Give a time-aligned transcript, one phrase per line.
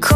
[0.00, 0.14] קול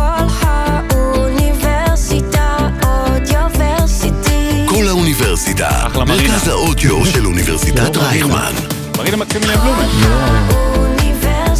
[0.91, 4.67] האוניברסיטה Audioversity.
[4.69, 6.33] קול האוניברסיטה, אחלה מרינה.
[6.33, 8.53] מרכז האודיו של אוניברסיטת רייכמן.
[8.99, 9.89] מרינה מקסימיליאן בלומן.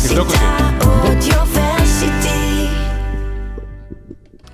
[0.09, 0.39] תבדוק אותי.
[0.39, 0.71] האוניברסיטה
[1.05, 2.67] Audioversity.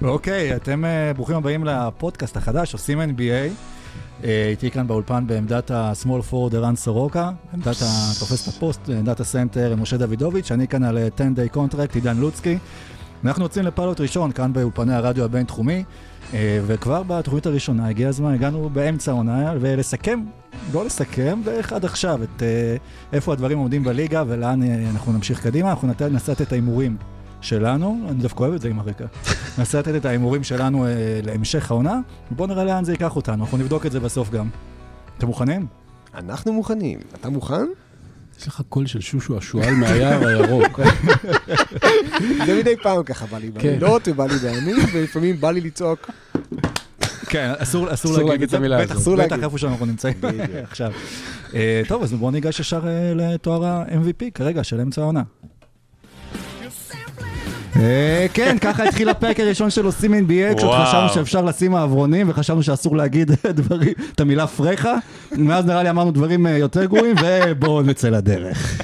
[0.02, 3.77] אוקיי, אתם אה, ברוכים הבאים לפודקאסט החדש, עושים NBA.
[4.25, 9.77] אה, איתי כאן באולפן בעמדת ה-small forward ערן סורוקה, עמדת התופס את הפוסט, עמדת הסנטר
[9.77, 12.59] משה דוידוביץ', אני כאן על אה, 10-day contract, עידן לוצקי.
[13.25, 15.84] אנחנו יוצאים לפילוט ראשון כאן באולפני הרדיו הבינתחומי,
[16.34, 20.20] אה, וכבר בתוכנית הראשונה הגיע הזמן, הגענו באמצע העונה, ולסכם,
[20.73, 22.77] לא לסכם, ואיך עד עכשיו, את אה,
[23.12, 25.70] איפה הדברים עומדים בליגה ולאן אה, אנחנו נמשיך קדימה.
[25.70, 26.97] אנחנו נעשה את ההימורים
[27.41, 29.05] שלנו, אני דווקא אוהב את זה עם הרקע.
[29.59, 30.91] נעשה לתת את ההימורים שלנו אה,
[31.24, 32.01] להמשך העונה,
[32.33, 34.48] ובואו נראה לאן זה ייקח אותנו, אנחנו נבדוק את זה בסוף גם.
[35.19, 35.66] אתם מוכנים?
[36.14, 36.98] אנחנו מוכנים.
[37.14, 37.66] אתה מוכן?
[38.41, 40.80] יש לך קול של שושו השועל מהיער הירוק.
[42.47, 43.69] זה מדי פעם ככה בא לי כן.
[43.69, 46.11] בלילות ובא לי בימים, ולפעמים בא לי לצעוק.
[47.28, 49.03] כן, אסור, אסור, אסור להגיד את המילה בטח, הזאת.
[49.03, 49.44] אסור בטח להגיד.
[49.44, 50.14] איפה שאנחנו נמצאים
[50.62, 50.92] עכשיו.
[51.55, 55.22] אה, טוב, אז בואו ניגש ישר אה, לתואר ה-MVP כרגע של אמצע העונה.
[57.77, 60.74] אה, כן, ככה התחיל הפרק הראשון של עושים NBA, כשעוד.
[60.86, 64.94] חשבנו שאפשר לשים מעברונים וחשבנו שאסור להגיד דברים, את המילה פרחה,
[65.33, 68.80] מאז נראה לי אמרנו דברים אה, יותר גרועים, ובואו נצא לדרך.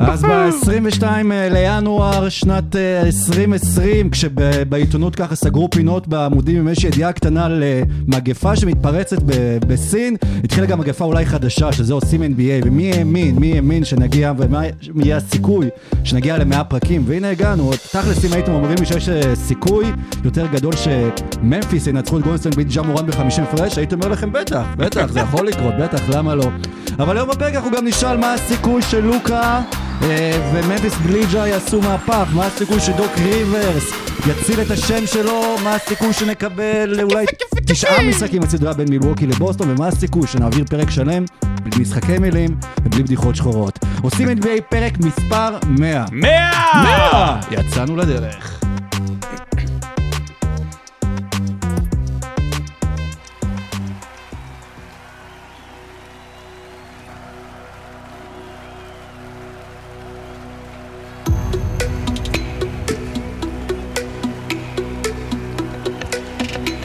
[0.00, 1.02] אז ב-22
[1.50, 7.82] לינואר שנת אה, 2020, כשבעיתונות ככה סגרו פינות בעמודים עם איזושהי ידיעה קטנה על אה,
[8.06, 13.54] מגפה שמתפרצת ב- בסין, התחילה גם מגפה אולי חדשה, שזה עושים NBA, ומי האמין, מי
[13.54, 14.62] האמין שנגיע, ומה
[14.94, 15.68] יהיה הסיכוי
[16.04, 19.92] שנגיע למאה פרקים, והנה הגענו, תכלס אם הייתם אומרים לי שיש אה, סיכוי
[20.24, 25.06] יותר גדול שממפיס ינצחו את גולדסטיין בג'ה מורן ב-50 הפרש, הייתי אומר לכם בטח, בטח,
[25.12, 26.50] זה יכול לקרות, בטח, למה לא?
[26.98, 29.60] אבל היום בפרק אנחנו גם נשאל מה הסיכוי של לוקה
[30.02, 33.92] אה, וממפיס בלי ג'ה יעשו מהפך, מה הסיכוי שדוק ריברס
[34.26, 37.26] יציל את השם שלו, מה הסיכוי שנקבל אולי
[37.66, 41.24] תשעה משחקים בסדרה בין מילווקי לבוסטון, ומה הסיכוי שנעביר פרק שלם
[41.62, 43.78] בלי משחקי מילים ובלי בדיחות שחורות.
[44.02, 46.04] עושים NBA פרק מספר 100.
[46.12, 47.40] מאה!
[47.50, 48.67] יצאנו לדרך.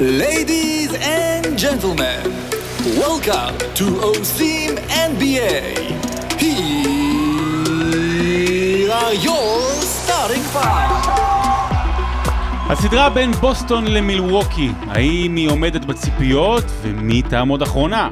[0.04, 2.24] Ladies and gentlemen,
[3.00, 4.76] welcome to עושים
[5.12, 5.56] NBA.
[6.38, 6.92] Here
[8.92, 10.92] are your starting five.
[12.70, 18.10] הסדרה בין בוסטון למילווקי, האם היא עומדת בציפיות ומי תעמוד אחרונה?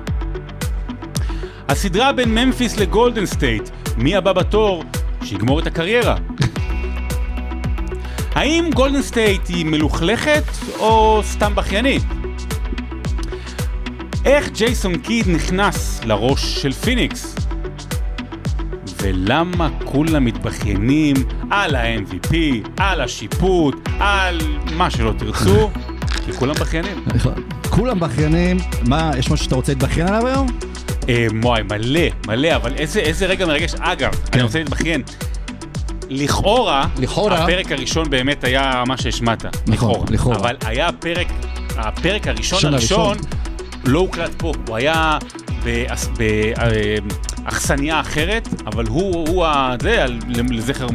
[1.67, 4.83] הסדרה בין ממפיס לגולדן סטייט, מי הבא בתור
[5.23, 6.15] שיגמור את הקריירה?
[8.35, 10.43] האם גולדן סטייט היא מלוכלכת
[10.79, 12.03] או סתם בכיינית?
[14.25, 17.35] איך ג'ייסון קיד נכנס לראש של פיניקס?
[19.01, 21.15] ולמה כולם מתבכיינים
[21.49, 22.35] על ה-MVP,
[22.77, 24.37] על השיפוט, על
[24.75, 25.69] מה שלא תרצו?
[26.25, 27.05] כי כולם בכיינים.
[27.69, 30.47] כולם בכיינים, מה, יש משהו שאתה רוצה להתבכיין עליו היום?
[31.09, 33.73] אה, וואי, מלא, מלא, אבל איזה, איזה רגע מרגש.
[33.79, 35.01] אגב, אני רוצה להתבכיין.
[36.11, 37.43] לכאורה, לכאורה.
[37.43, 39.45] הפרק הראשון באמת היה מה שהשמעת.
[39.67, 40.05] לכאורה.
[40.09, 40.37] לכאורה.
[40.37, 41.27] אבל היה הפרק,
[41.77, 43.17] הפרק הראשון הראשון הראשון,
[43.85, 45.17] לא הוקלט פה, הוא היה
[47.45, 49.45] באכסניה אחרת, אבל הוא, הוא.
[49.81, 50.05] זה,
[50.49, 50.87] לזכר,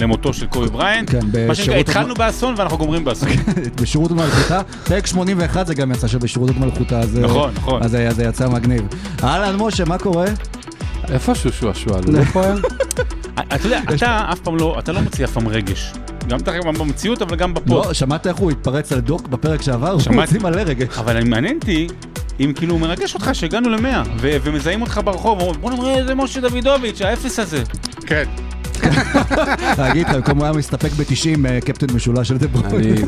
[0.00, 1.10] למותו של קובי בריינט.
[1.10, 3.28] כן, מה שנקרא, בשירות התחלנו באסון ואנחנו גומרים באסון.
[3.82, 7.82] בשירות ומלכותה, פרק 81 זה גם יצא שבשירות ומלכותה, אז, נכון, נכון.
[7.82, 8.82] אז היה- זה יצא מגניב.
[9.24, 10.26] אהלן משה, מה קורה?
[11.12, 12.04] איפה שושו השועל?
[12.04, 12.58] הוא לא היום?
[13.38, 15.92] אתה יודע, אתה אף פעם לא, אתה לא מוציא אף פעם רגש.
[16.28, 16.38] גם
[16.78, 17.86] במציאות, אבל גם ב pod.
[17.86, 19.90] לא, שמעת איך הוא התפרץ על דוק בפרק שעבר?
[19.90, 20.14] הוא.
[20.14, 20.86] מוציא מלא רגע.
[20.98, 21.86] אבל אני מעניין אותי,
[22.40, 27.02] אם כאילו מרגש אותך שהגענו למאה, ומזהים אותך ברחוב, אומרים, בוא נראה איזה משה דוידוביץ',
[27.02, 27.62] האפס הזה.
[28.06, 28.24] כן.
[29.78, 33.04] להגיד לך, במקום הוא היה מסתפק ב-90 קפטן משולש של דה בריינה.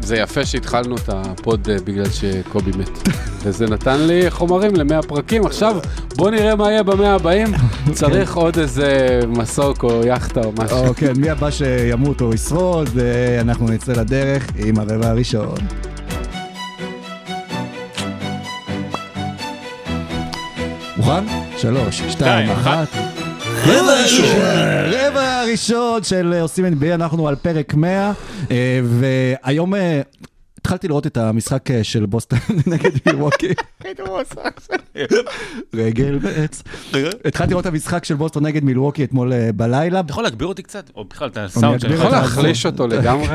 [0.00, 3.08] זה יפה שהתחלנו את ה pod אה, בגלל שקובי מת.
[3.42, 5.46] וזה נתן לי חומרים למאה פרקים.
[5.46, 5.76] עכשיו
[6.16, 7.48] בוא נראה מה יהיה במאה הבאים.
[7.92, 10.86] צריך עוד איזה מסוק או יאכטה או משהו.
[10.86, 15.58] או כן, מי הבא שימות או ישרוד, אה, אנחנו נצא לדרך עם הרבע הראשון.
[20.96, 21.24] מוכן?
[21.56, 23.07] שלוש, שתיים, אחת.
[23.66, 24.36] רבע ראשון.
[24.86, 28.12] רבע הראשון של אה, עושים NBA, אנחנו על פרק 100,
[28.50, 30.00] אה, והיום אה,
[30.58, 32.38] התחלתי לראות את המשחק אה, של בוסטון
[32.72, 33.48] נגד מילווקי.
[35.74, 36.62] רגל ועץ.
[37.24, 40.00] התחלתי לראות את המשחק של בוסטון נגד מילווקי אתמול אה, בלילה.
[40.00, 40.90] אתה יכול להגביר אותי קצת?
[40.96, 41.92] או בכלל, את הסאונד שלך.
[41.92, 43.26] יכול את להחליש אותו לגמרי.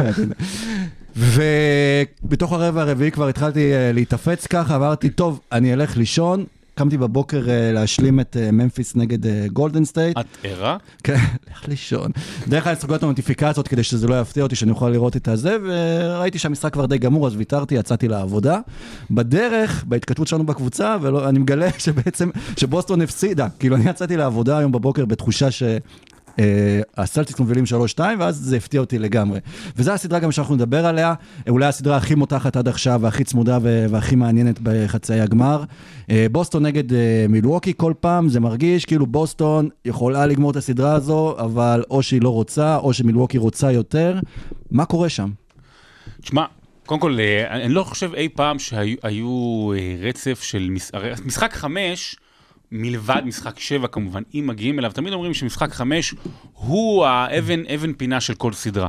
[1.16, 6.46] ובתוך הרבע הרביעי כבר התחלתי אה, להתעפץ ככה, אמרתי, טוב, אני אלך לישון.
[6.76, 10.18] קמתי בבוקר אה, להשלים את אה, ממפיס נגד אה, גולדן סטייט.
[10.18, 10.78] את ערה?
[11.04, 11.16] כן,
[11.52, 12.12] לך לישון.
[12.48, 16.40] בדרך כלל את הנוטיפיקציות כדי שזה לא יפתיע אותי, שאני אוכל לראות את הזה, וראיתי
[16.40, 18.60] שהמשחק כבר די גמור, אז ויתרתי, יצאתי לעבודה.
[19.12, 23.48] בדרך, בהתכתבות שלנו בקבוצה, ואני מגלה שבעצם, שבוסטון הפסידה.
[23.60, 25.64] כאילו, אני יצאתי לעבודה היום בבוקר בתחושה ש...
[26.40, 27.64] אה, הסלטיקס מובילים
[27.96, 29.40] 3-2, ואז זה הפתיע אותי לגמרי.
[29.78, 31.14] וזו הסדרה גם שאנחנו נדבר עליה,
[31.50, 35.64] אולי הסדרה הכי מותחת עד עכשיו, והכי צמודה והכי מעניינת בחצאי הגמר.
[36.10, 40.94] אה, בוסטון נגד אה, מילווקי כל פעם, זה מרגיש כאילו בוסטון יכולה לגמור את הסדרה
[40.94, 44.20] הזו, אבל או שהיא לא רוצה, או שמילווקי רוצה יותר.
[44.72, 45.30] מה קורה שם?
[46.22, 46.46] תשמע,
[46.86, 50.68] קודם כל, אה, אני לא חושב אי פעם שהיו היו, אה, רצף של...
[50.72, 50.92] מש-
[51.26, 52.16] משחק חמש,
[52.76, 56.14] מלבד משחק שבע כמובן, אם מגיעים אליו, תמיד אומרים שמשחק חמש
[56.54, 58.88] הוא האבן אבן פינה של כל סדרה.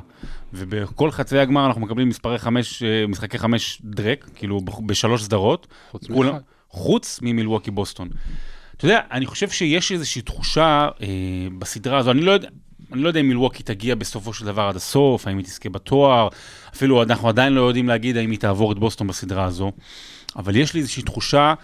[0.52, 5.66] ובכל חצי הגמר אנחנו מקבלים מספרי חמש, אה, משחקי חמש דרק, כאילו בשלוש סדרות.
[5.90, 6.38] חוץ מאחד.
[6.68, 8.08] חוץ ממילווקי בוסטון.
[8.76, 11.06] אתה יודע, אני חושב שיש איזושהי תחושה אה,
[11.58, 12.48] בסדרה הזו, אני לא יודע...
[12.92, 16.28] אני לא יודע אם מילווקי תגיע בסופו של דבר עד הסוף, האם היא תזכה בתואר,
[16.74, 19.72] אפילו אנחנו עדיין לא יודעים להגיד האם היא תעבור את בוסטון בסדרה הזו,
[20.36, 21.54] אבל יש לי איזושהי תחושה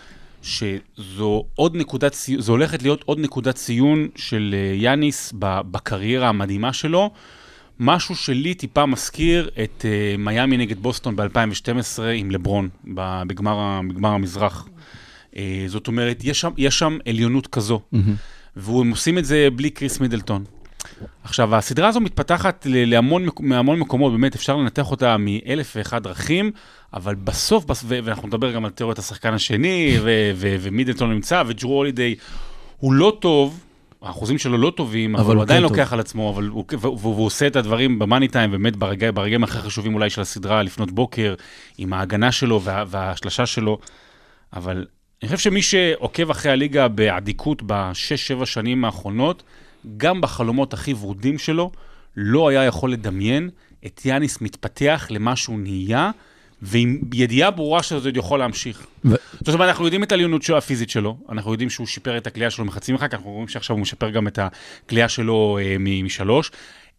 [0.42, 6.72] שזו עוד נקודת ציון, זו הולכת להיות עוד נקודת ציון של אה, יאניס בקריירה המדהימה
[6.72, 7.10] שלו,
[7.80, 12.68] משהו שלי טיפה מזכיר את uh, מיאמי נגד בוסטון ב-2012 עם לברון
[13.26, 14.68] בגמר, בגמר המזרח.
[15.32, 17.80] Uh, זאת אומרת, יש שם, יש שם עליונות כזו,
[18.56, 20.44] והם עושים את זה בלי קריס מידלטון.
[21.24, 26.50] עכשיו, הסדרה הזו מתפתחת ל- להמון, מהמון מקומות, באמת אפשר לנתח אותה מאלף ואחד דרכים,
[26.94, 27.84] אבל בסוף, בס...
[27.86, 32.14] ו- ואנחנו נדבר גם על תיאוריית השחקן השני, ו- ו- ומידלטון נמצא, וג'רו הולידיי
[32.76, 33.64] הוא לא טוב,
[34.02, 35.92] האחוזים שלו לא טובים, אבל, אבל הוא הוא עדיין כן לוקח טוב.
[35.92, 39.58] על עצמו, אבל הוא, והוא, והוא עושה את הדברים במאני טיים, באמת ברגע, ברגעים הכי
[39.58, 41.34] חשובים אולי של הסדרה, לפנות בוקר,
[41.78, 43.78] עם ההגנה שלו וה, וההשלשה שלו,
[44.52, 44.86] אבל
[45.22, 49.42] אני חושב שמי שעוקב אחרי הליגה באדיקות בשש-שבע שנים האחרונות,
[49.96, 51.70] גם בחלומות הכי ורודים שלו,
[52.16, 53.50] לא היה יכול לדמיין
[53.86, 56.10] את יאניס מתפתח למה שהוא נהיה,
[56.62, 58.86] ועם ידיעה ברורה שזה עוד יכול להמשיך.
[59.04, 62.50] ו- זאת אומרת, אנחנו יודעים את העליונות הפיזית שלו, אנחנו יודעים שהוא שיפר את הכלייה
[62.50, 66.50] שלו מחצי מרחק, אנחנו רואים שעכשיו הוא משפר גם את הכלייה שלו אה, משלוש.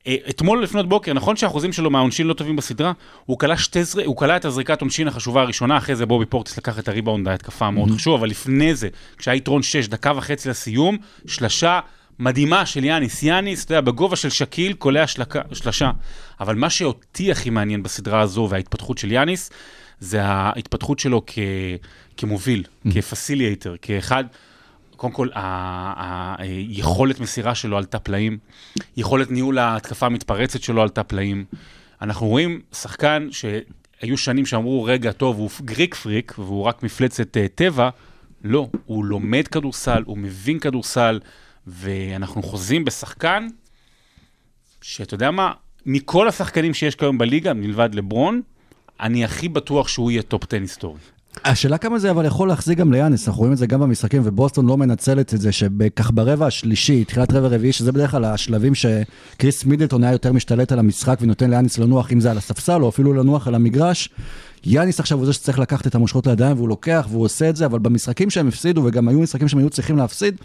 [0.07, 2.91] אה, אתמול לפנות בוקר, נכון שהאחוזים שלו מהעונשין לא טובים בסדרה,
[3.25, 4.05] הוא כלה, שתי זר...
[4.05, 7.65] הוא כלה את הזריקת עונשין החשובה הראשונה, אחרי זה בובי פורטיס לקח את הריבאונד, ההתקפה
[7.65, 11.79] המאוד חשוב, אבל לפני זה, כשהיה יתרון 6, דקה וחצי לסיום, שלשה
[12.19, 13.23] מדהימה של יאניס.
[13.23, 15.05] יאניס, אתה יודע, בגובה של שקיל, קולע
[15.53, 15.91] שלשה.
[16.39, 19.49] אבל מה שאותי הכי מעניין בסדרה הזו וההתפתחות של יאניס,
[19.99, 21.39] זה ההתפתחות שלו כ...
[22.17, 22.63] כמוביל,
[22.93, 24.23] כפסיליאטר, כאחד...
[25.01, 28.37] קודם כל, היכולת מסירה שלו עלתה פלאים,
[28.97, 31.45] יכולת ניהול ההתקפה המתפרצת שלו עלתה פלאים.
[32.01, 37.47] אנחנו רואים שחקן שהיו שנים שאמרו, רגע, טוב, הוא Greek Freak והוא רק מפלצת אה,
[37.55, 37.89] טבע.
[38.43, 41.19] לא, הוא לומד כדורסל, הוא מבין כדורסל,
[41.67, 43.47] ואנחנו חוזים בשחקן
[44.81, 45.51] שאתה יודע מה,
[45.85, 48.41] מכל השחקנים שיש כיום בליגה, מלבד לברון,
[48.99, 50.99] אני הכי בטוח שהוא יהיה top 10 היסטורי.
[51.45, 54.67] השאלה כמה זה אבל יכול להחזיק גם ליאניס, אנחנו רואים את זה גם במשחקים, ובוסטון
[54.67, 59.65] לא מנצלת את זה, שכך ברבע השלישי, תחילת רבע רביעי, שזה בדרך כלל השלבים שקריס
[59.65, 63.13] מידלטון היה יותר משתלט על המשחק ונותן ליאניס לנוח, אם זה על הספסל או אפילו
[63.13, 64.09] לנוח על המגרש.
[64.65, 67.65] יאניס עכשיו הוא זה שצריך לקחת את המושכות לידיים והוא לוקח והוא עושה את זה,
[67.65, 70.35] אבל במשחקים שהם הפסידו, וגם היו משחקים שהם היו צריכים להפסיד,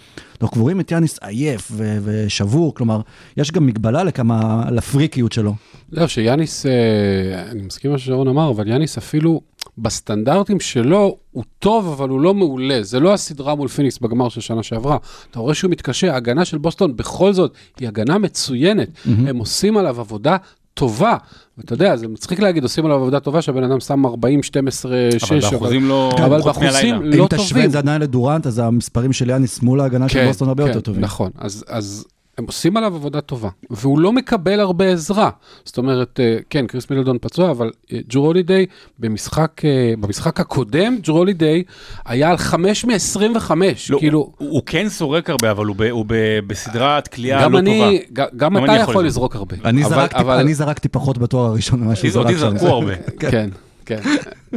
[0.43, 3.01] אנחנו רואים את יאניס עייף ו- ושבור, כלומר,
[3.37, 5.55] יש גם מגבלה לכמה, לפריקיות שלו.
[5.93, 9.41] לא, שיאניס, אה, אני מסכים מה ששרון אמר, אבל יאניס אפילו
[9.79, 12.83] בסטנדרטים שלו, הוא טוב, אבל הוא לא מעולה.
[12.83, 14.97] זה לא הסדרה מול פיניקס בגמר של שנה שעברה.
[15.31, 18.89] אתה רואה שהוא מתקשה, ההגנה של בוסטון בכל זאת היא הגנה מצוינת.
[19.27, 20.37] הם עושים עליו עבודה
[20.77, 21.17] טובה.
[21.59, 25.33] ואתה יודע, זה מצחיק להגיד, עושים עליו עבודה טובה, שהבן אדם שם 40, 12, 6,
[25.33, 26.11] אבל באחוזים לא...
[26.25, 27.03] אבל באחוזים.
[27.03, 27.65] לא אם תשווה טובים.
[27.65, 31.03] את זה עדיין לדורנט, אז המספרים של יאניס מול ההגנה של בוסטון הרבה יותר טובים.
[31.03, 32.05] נכון, אז, אז
[32.39, 35.31] הם עושים עליו עבודה טובה, והוא לא מקבל הרבה עזרה.
[35.65, 38.67] זאת אומרת, אה, כן, קריס מידלדון פצוע, אבל אה, ג'רו הולידיי
[38.99, 41.63] במשחק, אה, במשחק הקודם, ג'רו הולידיי
[42.05, 43.51] היה על 5 מ-25,
[43.91, 44.19] לא, כאילו...
[44.39, 46.15] הוא, הוא כן סורק הרבה, אבל הוא, ב, הוא ב,
[46.47, 48.27] בסדרת כליאה גם לא אני, טובה.
[48.27, 49.35] ג- גם גם אתה אני יכול יכול לזרוק.
[49.35, 49.69] לזרוק הרבה.
[49.69, 52.59] אני, אבל- זרקתי, אבל- אני זרקתי פחות בתואר הראשון ממה שהוא אותי זרק שם.
[52.59, 52.93] זרקו הרבה.
[53.31, 53.51] כן,
[53.87, 54.01] כן,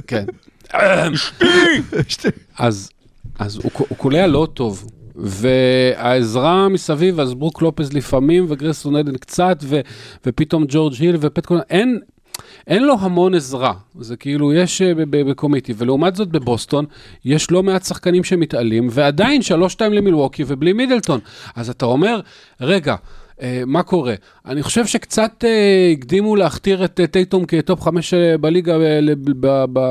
[0.07, 0.25] כן.
[2.59, 2.89] אז,
[3.39, 4.87] אז הוא, הוא קולע לא טוב,
[5.21, 9.79] והעזרה מסביב, אז ברוק לופז לפעמים, וגרסון עדן קצת, ו,
[10.25, 11.99] ופתאום ג'ורג' היל ופטקון, אין,
[12.67, 16.85] אין לו המון עזרה, זה כאילו יש אה, בקומיטי, ולעומת זאת בבוסטון
[17.25, 19.41] יש לא מעט שחקנים שמתעלים, ועדיין
[19.77, 21.19] 3-2 למילווקי ובלי מידלטון.
[21.55, 22.19] אז אתה אומר,
[22.61, 22.95] רגע,
[23.65, 24.15] מה קורה?
[24.49, 28.99] אני חושב שקצת אה, הקדימו להכתיר את אה, טייטום כטופ חמש אה, בליגה אה,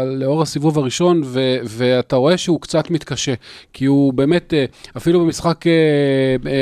[0.07, 1.23] לאור הסיבוב הראשון,
[1.65, 3.35] ואתה רואה שהוא קצת מתקשה,
[3.73, 4.65] כי הוא באמת, אה,
[4.97, 5.65] אפילו במשחק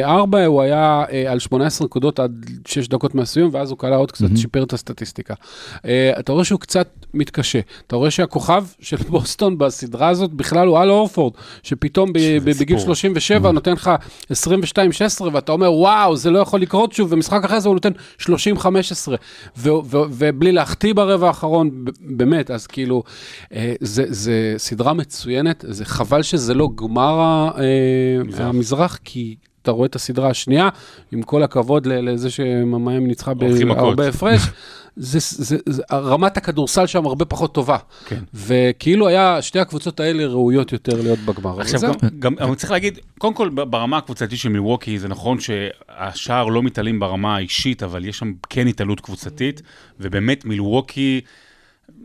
[0.04, 4.12] 4 הוא היה אה, על 18 נקודות עד 6 דקות מהסיום, ואז הוא קלע עוד
[4.12, 5.34] קצת, שיפר את הסטטיסטיקה.
[5.84, 7.60] אה, אתה רואה שהוא קצת מתקשה.
[7.86, 12.78] אתה רואה שהכוכב של בוסטון בסדרה הזאת בכלל הוא אל אורפורד, שפתאום בגיל סיפור.
[12.78, 13.90] 37 נותן לך
[14.32, 18.26] 22-16, ואתה אומר, וואו, זה לא יכול לקרות שוב, ומשחק אחרי זה הוא נותן 30-15,
[19.56, 23.02] ו- ו- ובלי להחטיא ברבע האחרון, באמת, אז כאילו,
[23.52, 29.36] אה, זה, זה סדרה מצוינת, זה חבל שזה לא גמר אה, המזרח, כי...
[29.66, 30.68] אתה רואה את הסדרה השנייה,
[31.12, 33.34] עם כל הכבוד לזה שממיאמי ניצחה.
[33.34, 34.42] בהרבה הפרש,
[34.96, 37.76] זה, זה, זה, רמת הכדורסל שם הרבה פחות טובה.
[38.06, 38.20] כן.
[38.34, 41.60] וכאילו היה, שתי הקבוצות האלה ראויות יותר להיות בגמר.
[41.60, 41.94] עכשיו, זהו.
[42.18, 47.00] גם, גם, צריך להגיד, קודם כל ברמה הקבוצתית של מילווקי, זה נכון שהשאר לא מתעלים
[47.00, 49.62] ברמה האישית, אבל יש שם כן התעלות קבוצתית,
[50.00, 51.20] ובאמת מילווקי,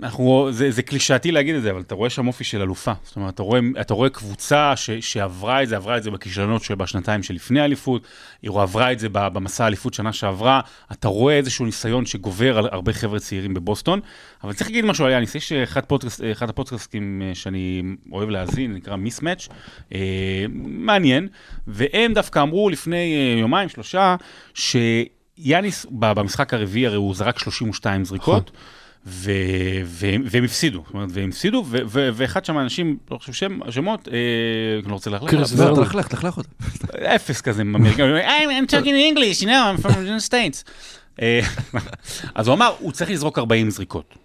[0.04, 2.94] אנחנו, זה, זה קלישאתי להגיד את זה, אבל אתה רואה שם אופי של אלופה.
[3.04, 6.64] זאת אומרת, אתה רואה, אתה רואה קבוצה ש, שעברה את זה, עברה את זה בכישלונות
[6.64, 8.08] שבשנתיים שלפני האליפות,
[8.42, 10.62] היא עברה את זה במסע האליפות שנה שעברה,
[10.92, 14.00] אתה רואה איזשהו ניסיון שגובר על הרבה חבר'ה צעירים בבוסטון,
[14.44, 18.74] אבל צריך להגיד משהו על יאניס, יש אחד, פודקאסט, אחד הפודקאסטים אה, שאני אוהב להאזין,
[18.74, 19.48] נקרא מיסמץ',
[19.94, 21.28] אה, מעניין,
[21.68, 24.16] והם דווקא אמרו לפני אה, יומיים, שלושה,
[24.54, 28.52] שיאניס במשחק הרביעי הרי הוא זרק 32 זריקות.
[29.06, 29.32] ו-
[29.86, 33.60] והם, והם הפסידו, זאת אומרת, והם הפסידו, ו- ו- ואחד שם האנשים, לא חושב שם,
[33.70, 34.14] שמות, אה,
[34.84, 35.76] אני לא רוצה ללכלך לא, ורנר.
[35.76, 36.50] תלכלך, תלכלך אותה.
[37.16, 38.06] אפס כזה, אמריקאי,
[38.62, 40.72] I'm, talking English, you know, I'm from the States.
[41.22, 41.42] אה,
[42.36, 44.16] אז הוא אמר, הוא צריך לזרוק 40 זריקות.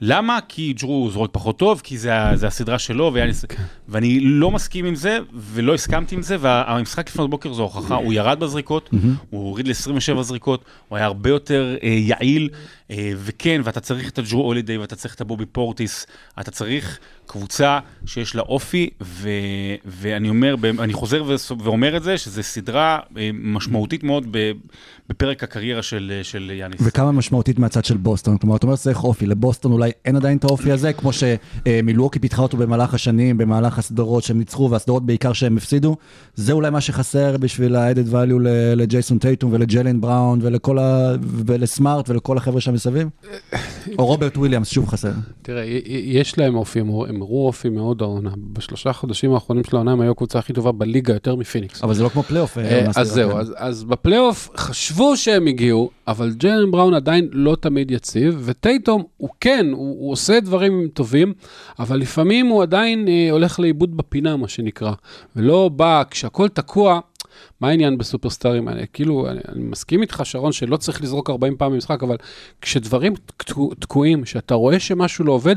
[0.00, 0.38] למה?
[0.48, 3.44] כי ג'רו זורק פחות טוב, כי זה, זה הסדרה שלו, ויאניס...
[3.88, 8.12] ואני לא מסכים עם זה, ולא הסכמתי עם זה, והמשחק לפנות בוקר זו הוכחה, הוא
[8.12, 8.90] ירד בזריקות,
[9.30, 12.48] הוא הוריד ל-27 זריקות, הוא היה הרבה יותר אה, יעיל,
[12.90, 16.06] אה, וכן, ואתה צריך את הג'רו הולידיי, ואתה צריך את הבובי פורטיס,
[16.40, 19.28] אתה צריך קבוצה שיש לה אופי, ו,
[19.84, 21.24] ואני אומר, אני חוזר
[21.64, 24.36] ואומר את זה, שזו סדרה אה, משמעותית מאוד
[25.08, 26.80] בפרק הקריירה של, של יאניס.
[26.84, 28.38] וכמה משמעותית מהצד של בוסטון.
[28.38, 32.42] כלומר, אתה אומר שצריך אופי, לבוסטון אולי אין עדיין את האופי הזה, כמו שמילווקי פיתחה
[32.42, 35.96] אותו במהלך השנים, במהלך הסדרות שהם ניצחו, והסדרות בעיקר שהם הפסידו.
[36.34, 41.12] זה אולי מה שחסר בשביל ה-added value ל- לג'ייסון טייטום ולג'לן בראון ולכל ה...
[41.46, 43.08] ולסמארט ולכל החבר'ה שם מסביב?
[43.98, 45.12] או רוברט וויליאמס, שוב חסר.
[45.42, 48.30] תראה, יש להם אופי, הם הראו אופי מאוד העונה.
[48.52, 51.82] בשלושה חודשים האחרונים של העונה הם היו הקבוצה הכי טובה בליגה, יותר מפיניקס.
[51.82, 52.58] אבל זה לא כמו פלייאוף.
[52.58, 53.36] אה, עונה אז זהו, כן.
[53.38, 59.28] אז, אז בפלייאוף חשבו שהם הגיעו, אבל ג'לן בראון עדיין לא תמיד יציב, וטייטום הוא
[59.40, 61.32] כן, הוא, הוא עושה דברים טובים,
[61.78, 64.92] אבל לפעמים הוא עדיין אה, הולך לאיבוד בפינה, מה שנקרא,
[65.36, 67.00] ולא בא, כשהכול תקוע,
[67.60, 68.86] מה העניין בסופרסטארים האלה?
[68.92, 72.16] כאילו, אני, אני מסכים איתך, שרון, שלא צריך לזרוק 40 פעם במשחק, אבל
[72.60, 75.56] כשדברים תקוע- תקועים, שאתה רואה שמשהו לא עובד,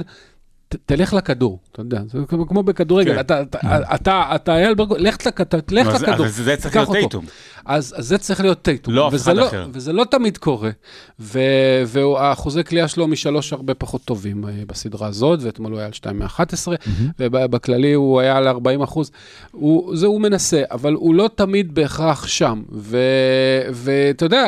[0.85, 3.19] תלך לכדור, אתה יודע, זה כמו, כמו בכדורגל, כן.
[3.19, 5.17] אתה, אתה, אייל ברגו, לך,
[5.71, 6.91] לכדור, אבל זה צריך להיות.
[6.91, 7.25] טייטום.
[7.65, 8.93] אז, אז זה צריך להיות טייטום.
[8.93, 9.67] לא אף אחד לא, אחר.
[9.73, 10.69] וזה לא תמיד קורה.
[11.85, 16.19] והאחוזי קליעה שלו משלוש הרבה פחות טובים אה, בסדרה הזאת, ואתמול הוא היה על 2
[16.19, 16.67] מ-11,
[17.19, 19.11] ובכללי הוא היה על 40 אחוז.
[19.93, 22.63] זה הוא מנסה, אבל הוא לא תמיד בהכרח שם.
[23.71, 24.45] ואתה יודע,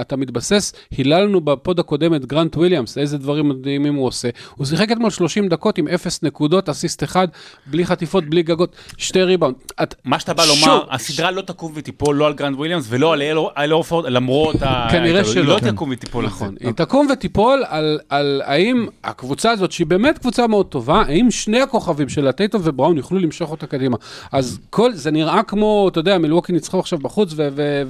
[0.00, 4.28] אתה מתבסס, היללנו בפוד הקודם את גרנט וויליאמס, איזה דברים מדהימים הוא עושה.
[4.56, 7.28] הוא שיחק אתמול 30 דקות עם 0 נקודות, אסיסט אחד,
[7.66, 9.54] בלי חטיפות, בלי גגות, שתי ריבאונד.
[9.82, 13.12] את- מה שאתה בא שוב, לומר, הסדרה לא תקום ותיפול לא על גרנט וויליאמס ולא
[13.12, 13.22] על
[13.56, 14.88] אל הורפורד, למרות ה...
[14.90, 15.24] כנראה.
[15.24, 15.40] שלא.
[15.40, 15.70] היא לא כן.
[15.74, 16.24] תקום ותיפול.
[16.26, 21.30] נכון, היא תקום ותיפול על, על האם הקבוצה הזאת, שהיא באמת קבוצה מאוד טובה, האם
[21.30, 23.96] שני הכוכבים שלה, טייטום ובראון, יוכלו למשוך אותה קדימה.
[24.32, 27.34] אז כל, זה נראה כמו, אתה יודע, מלווקי ניצחו עכשיו בחוץ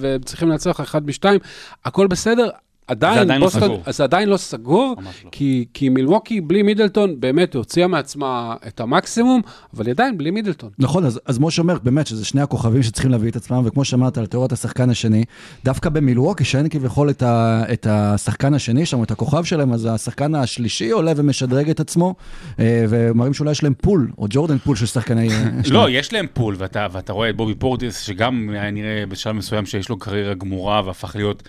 [0.00, 1.40] וצריכים לנצח אחד בשתיים,
[1.84, 2.48] הכל בסדר.
[2.90, 3.82] עדיין, עדיין לא בוסטון, סגור.
[3.86, 5.30] זה עדיין לא סגור, לא.
[5.32, 9.40] כי, כי מילווקי בלי מידלטון באמת הוציאה מעצמה את המקסימום,
[9.74, 10.70] אבל עדיין בלי מידלטון.
[10.78, 14.18] נכון, אז, אז משה אומר באמת שזה שני הכוכבים שצריכים להביא את עצמם, וכמו שאמרת
[14.18, 15.24] על תיאוריית השחקן השני,
[15.64, 20.34] דווקא במילווקי שאין כביכול את, ה, את השחקן השני שם, את הכוכב שלהם, אז השחקן
[20.34, 22.14] השלישי עולה ומשדרג את עצמו,
[22.58, 25.28] אה, ומראים שאולי יש להם pool, או ג'ורדן פול של שחקני...
[25.28, 25.50] אה.
[25.70, 29.88] לא, יש להם pool, ואתה, ואתה רואה את בובי פורטיס, שגם נראה בשלב מסוים שיש
[29.88, 31.42] לו קריירה גמורה והפך להיות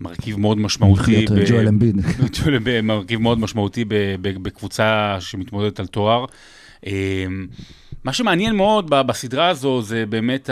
[0.00, 1.26] מרכיב מאוד משמעותי.
[1.26, 1.96] אה, ג'ואל אמביד.
[2.32, 3.84] ג'ואל אמביד, מרכיב מאוד משמעותי
[4.20, 6.24] בקבוצה שמתמודדת על תואר.
[6.86, 7.26] אה,
[8.04, 10.50] מה שמעניין מאוד בסדרה הזו זה באמת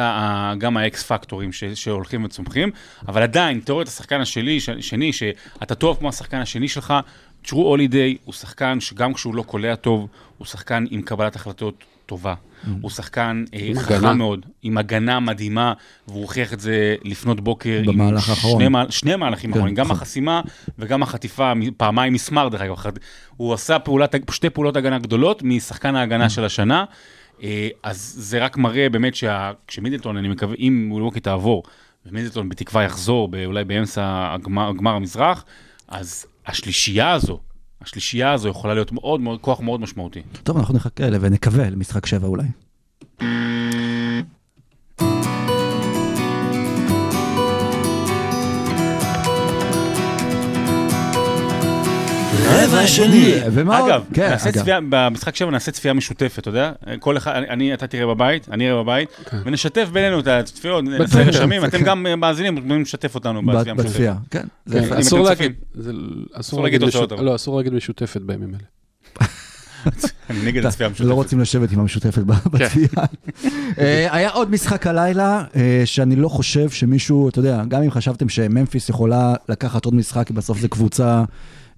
[0.58, 2.70] גם ה X factor ים שהולכים וצומחים,
[3.08, 6.94] אבל עדיין, תיאוריית השחקן השני, שני, שאתה טוב כמו השחקן השני שלך,
[7.42, 12.34] טרו הולידיי הוא שחקן שגם כשהוא לא קולע טוב, הוא שחקן עם קבלת החלטות טובה.
[12.80, 13.70] הוא שחקן אה.
[13.74, 15.72] חכם מאוד, עם הגנה מדהימה,
[16.08, 17.82] והוא הוכיח את זה לפנות בוקר.
[17.86, 18.60] במהלך האחרון.
[18.60, 19.96] שני, מה- שני מהלכים כן, אחרונים, גם נכון.
[19.96, 20.40] החסימה
[20.78, 22.92] וגם החטיפה, פעמיים מסמר דרך אגב.
[23.36, 26.84] הוא עשה פעולת, שתי פעולות הגנה גדולות משחקן ההגנה של השנה.
[27.42, 31.62] אה, אז זה רק מראה באמת שכשמידלטון, אני מקווה, אם מילווקי תעבור,
[32.06, 35.44] ומידלטון בתקווה יחזור, אולי באמצע הגמר, גמר המזרח,
[35.88, 37.38] אז השלישייה הזו,
[37.80, 40.22] השלישייה הזו יכולה להיות מאוד מאוד, כוח מאוד משמעותי.
[40.42, 42.46] טוב, אנחנו נחכה ונקווה למשחק שבע אולי.
[52.50, 53.34] רבע שני.
[53.52, 53.90] ומה עוד?
[53.90, 54.60] אגב, כן, נעשה אגב.
[54.60, 56.72] צפייה, במשחק שבע נעשה צפייה משותפת, אתה יודע?
[57.00, 59.08] כל אחד, אני- אתה תראה בבית, אני אראה בבית,
[59.44, 61.22] ונשתף בינינו את הצפיות, נעשה.
[61.22, 64.12] רשמים, אתם גם אה, מאזינים, מוזמנים לשתף אותנו בצפייה המשותפת.
[64.30, 64.46] כן.
[64.70, 65.92] כן, אסור אתם להגיד, זה-
[66.32, 67.24] אסור להגיד להגיד תוצאות, משות- אבל.
[67.30, 69.26] לא, אסור להגיד משותפת בימים אלה.
[70.30, 71.10] אני נגד הצפייה לא המשותפת.
[71.12, 72.88] רוצים לשבת עם המשותפת בצפייה.
[73.78, 78.28] אה, היה עוד משחק הלילה, אה, שאני לא חושב שמישהו, אתה יודע, גם אם חשבתם
[78.28, 81.24] שממפיס יכולה לקחת עוד משחק, כי בסוף זו קבוצה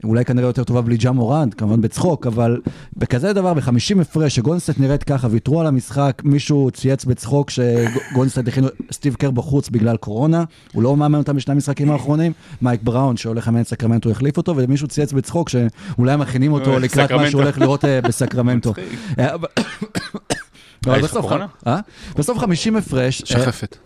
[0.04, 2.60] אולי כנראה יותר טובה בלי ג'ה מורנט, כמובן בצחוק, אבל
[2.96, 8.68] בכזה דבר, ב-50 הפרש, שגולדסטייט נראית ככה, ויתרו על המשחק, מישהו צייץ בצחוק שגולדסטייט הכינו
[8.92, 13.46] סטיב קר בחוץ בגלל קורונה, הוא לא מאמן אותם בשני המשחקים האחרונים, מייק בראון שהולך
[13.46, 17.30] לאמן את סקרמנטו החליף אותו, ומישהו צייץ בצחוק שאולי מכינים אותו אה, לקראת מה.
[17.30, 18.74] שהוא הולך לראות אה, בסקרמנטו.
[19.18, 19.36] אה,
[20.86, 21.46] בסוף, קורונה?
[21.66, 21.80] אה?
[22.16, 23.76] בסוף 50 הפרש, שחפת.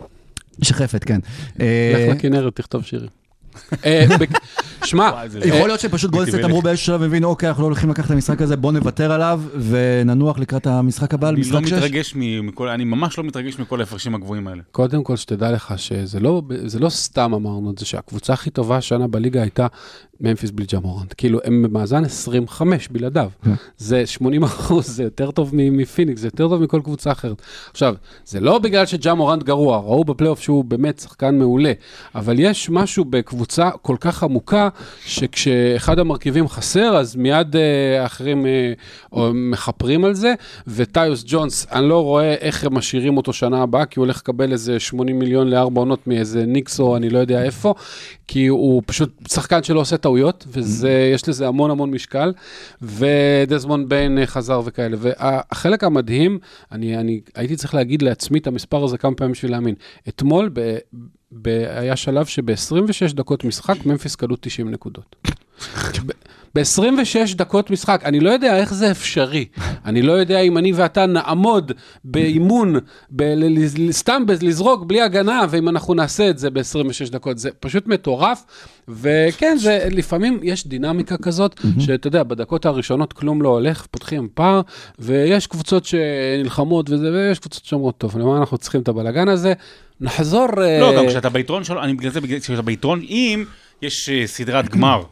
[0.63, 1.21] שחפת, כן.
[1.57, 3.22] לך לכנרת, תכתוב שירים.
[3.85, 4.07] אה,
[4.85, 6.51] שמע, וואי, זה- יכול להיות שפשוט גולדן סטייט מלך.
[6.51, 9.41] אמרו באיזשהו שלב, הבינו, אוקיי, אנחנו לא הולכים לקחת את המשחק הזה, בוא נוותר עליו
[9.69, 11.73] וננוח לקראת המשחק הבא, אני לא למשחק 6.
[11.73, 14.63] מתרגש מכל, אני ממש לא מתרגש מכל ההפרשים הגבוהים האלה.
[14.73, 18.77] קודם כל שתדע לך שזה לא, זה לא סתם אמרנו את זה, שהקבוצה הכי טובה
[18.77, 19.67] השנה בליגה הייתה
[20.23, 21.15] ממפיס בלי ג'מורנט.
[21.17, 23.31] כאילו, הם במאזן 25 בלעדיו.
[23.45, 23.51] כן.
[23.77, 27.43] זה 80 אחוז, זה יותר טוב מפיניקס, זה יותר טוב מכל קבוצה אחרת.
[27.71, 27.95] עכשיו,
[28.25, 31.73] זה לא בגלל שג'מורנט גרוע, ראו בפלייאוף שהוא באמת שחקן מעולה,
[32.15, 34.69] אבל יש משהו בקבוצה כל כך עמוקה,
[35.07, 38.73] שכשאחד המרכיבים חסר, אז מיד אה, האחרים אה,
[39.13, 40.35] או מכפרים על זה,
[40.67, 44.53] וטיוס ג'ונס, אני לא רואה איך הם משאירים אותו שנה הבאה, כי הוא הולך לקבל
[44.53, 47.75] איזה 80 מיליון לארבע עונות מאיזה ניקס או אני לא יודע איפה,
[48.33, 52.33] כי הוא פשוט שחקן שלא עושה טעויות, ויש לזה המון המון משקל,
[52.83, 54.97] ודזמונד ביין אה, חזר וכאלה.
[55.01, 56.39] והחלק המדהים,
[56.73, 59.75] אני, אני הייתי צריך להגיד לעצמי את המספר הזה כמה פעמים בשביל להאמין.
[60.09, 60.77] אתמול ב,
[61.33, 65.17] ב, היה שלב שב-26 דקות משחק, ממפיס כלו 90 נקודות.
[66.55, 69.45] ב-26 דקות משחק, אני לא יודע איך זה אפשרי.
[69.85, 71.73] אני לא יודע אם אני ואתה נעמוד
[72.05, 72.75] באימון,
[73.11, 77.39] ב- ל- סתם ב- לזרוק בלי הגנה, ואם אנחנו נעשה את זה ב-26 דקות.
[77.39, 78.45] זה פשוט מטורף.
[78.89, 84.61] וכן, זה, לפעמים יש דינמיקה כזאת, שאתה יודע, בדקות הראשונות כלום לא הולך, פותחים פער,
[84.99, 89.53] ויש קבוצות שנלחמות וזה, ויש קבוצות שאומרות, טוב, למה אנחנו צריכים את הבלגן הזה?
[90.01, 90.47] נחזור...
[90.57, 93.45] לא, אה, גם כשאתה ביתרון שלו, אני בגלל זה, בגלל כשאתה ביתרון, אם
[93.83, 95.03] יש אה, סדרת גמר,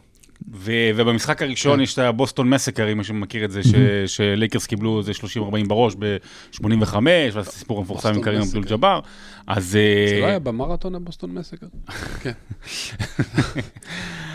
[0.53, 1.83] ו- ובמשחק הראשון כן.
[1.83, 3.75] יש את ה Boston Massacre, אם מישהו מכיר את זה, ש-
[4.15, 6.95] שלייקרס קיבלו איזה 30-40 בראש ב-85,
[7.33, 8.41] ואז הסיפור המפורסם עם קרים.
[8.41, 8.99] אבדול ג'אבר,
[9.47, 9.75] אז...
[9.75, 11.67] אה, זה לא היה במרתון ה Boston Massacre?
[12.23, 12.31] כן.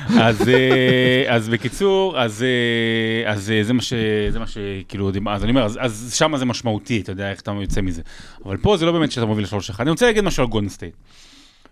[0.20, 3.92] אז, אה, אז בקיצור, אז, אה, אז זה מה ש...
[4.30, 7.52] זה מה שכאילו, אז אני אומר, אז, אז שם זה משמעותי, אתה יודע איך אתה
[7.60, 8.02] יוצא מזה.
[8.44, 9.82] אבל פה זה לא באמת שאתה מוביל לשלוש אחד.
[9.84, 10.94] אני רוצה להגיד משהו על גולדן סטייט.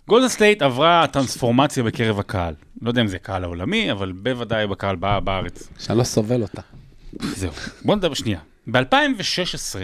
[0.08, 2.54] גולדן סטייט עברה טרנספורמציה בקרב הקהל.
[2.82, 5.68] לא יודע אם זה קהל העולמי, אבל בוודאי בקהל בא- בארץ.
[5.78, 6.62] שאני לא סובל אותה.
[7.12, 7.52] זהו.
[7.84, 8.38] בוא נדבר שנייה.
[8.70, 9.76] ב-2016,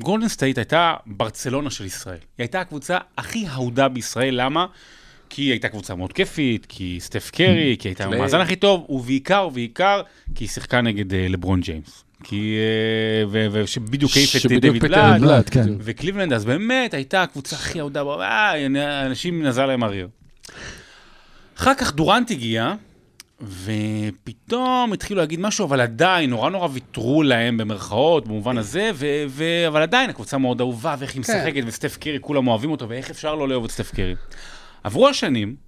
[0.00, 2.14] גולדן סטייט הייתה ברצלונה של ישראל.
[2.16, 4.66] היא הייתה הקבוצה הכי אהודה בישראל, למה?
[5.30, 8.06] כי היא הייתה קבוצה מאוד כיפית, כי סטף קרי, כי הייתה.
[8.10, 10.02] במאזן הכי טוב, ובעיקר, ובעיקר,
[10.34, 12.04] כי היא שיחקה נגד אה, לברון ג'יימס.
[12.24, 12.56] כי...
[13.34, 15.66] אה, ושבדיוק העיף את דיוויד בלאד, כן.
[15.80, 20.08] וקליבלנד, אז באמת הייתה הקבוצה הכי אהודה, אה, אנשים נזל להם הריר.
[21.58, 22.74] אחר כך דורנט הגיע,
[23.40, 29.68] ופתאום התחילו להגיד משהו, אבל עדיין, נורא נורא ויתרו להם במרכאות, במובן הזה, ו- ו-
[29.68, 31.32] אבל עדיין הקבוצה מאוד אהובה, ואיך היא כן.
[31.38, 34.14] משחקת, וסטף קרי, כולם אוהבים אותו, ואיך אפשר לא לאהוב את סטף קרי.
[34.84, 35.67] עברו השנים,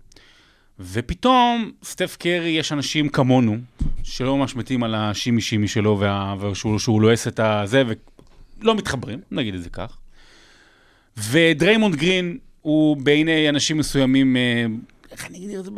[0.80, 3.56] ופתאום סטף קרי, יש אנשים כמונו,
[4.02, 7.82] שלא ממש מתים על השימי שימי שלו, וה- ושהוא שהוא לועס את הזה,
[8.60, 9.96] ולא מתחברים, נגיד את זה כך.
[11.16, 14.66] ודריימונד גרין הוא בעיני אנשים מסוימים, אה,
[15.12, 15.70] איך אני אגיד את זה?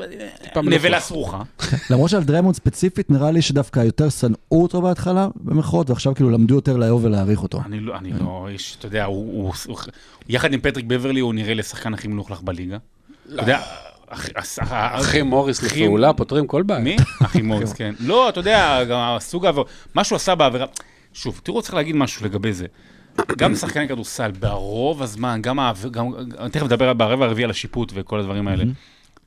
[0.62, 1.01] נבלה.
[1.01, 1.43] סרוחה.
[1.91, 6.55] למרות שעל דריימונד ספציפית, נראה לי שדווקא יותר שנאו אותו בהתחלה, במרכאות, ועכשיו כאילו למדו
[6.55, 7.62] יותר לאהוב ולהעריך אותו.
[7.67, 9.53] אני לא, אני לא, יש, אתה יודע, הוא,
[10.29, 12.77] יחד עם פטריק בברלי הוא נראה לשחקן הכי מלוכלך בליגה.
[13.35, 13.61] אתה יודע,
[14.68, 16.81] אחי מוריס לפעולה, פותרים כל בעיה.
[16.81, 16.96] מי?
[17.27, 17.94] אחי מוריס, כן.
[18.01, 20.66] לא, אתה יודע, גם הסוג העבירה, מה שהוא עשה בעבירה,
[21.12, 22.66] שוב, תראו, צריך להגיד משהו לגבי זה.
[23.37, 25.59] גם שחקני כדורסל, ברוב הזמן, גם,
[25.90, 26.12] גם,
[26.53, 28.64] תכף נדבר ברבע הרביעי על השיפוט וכל הדברים האלה.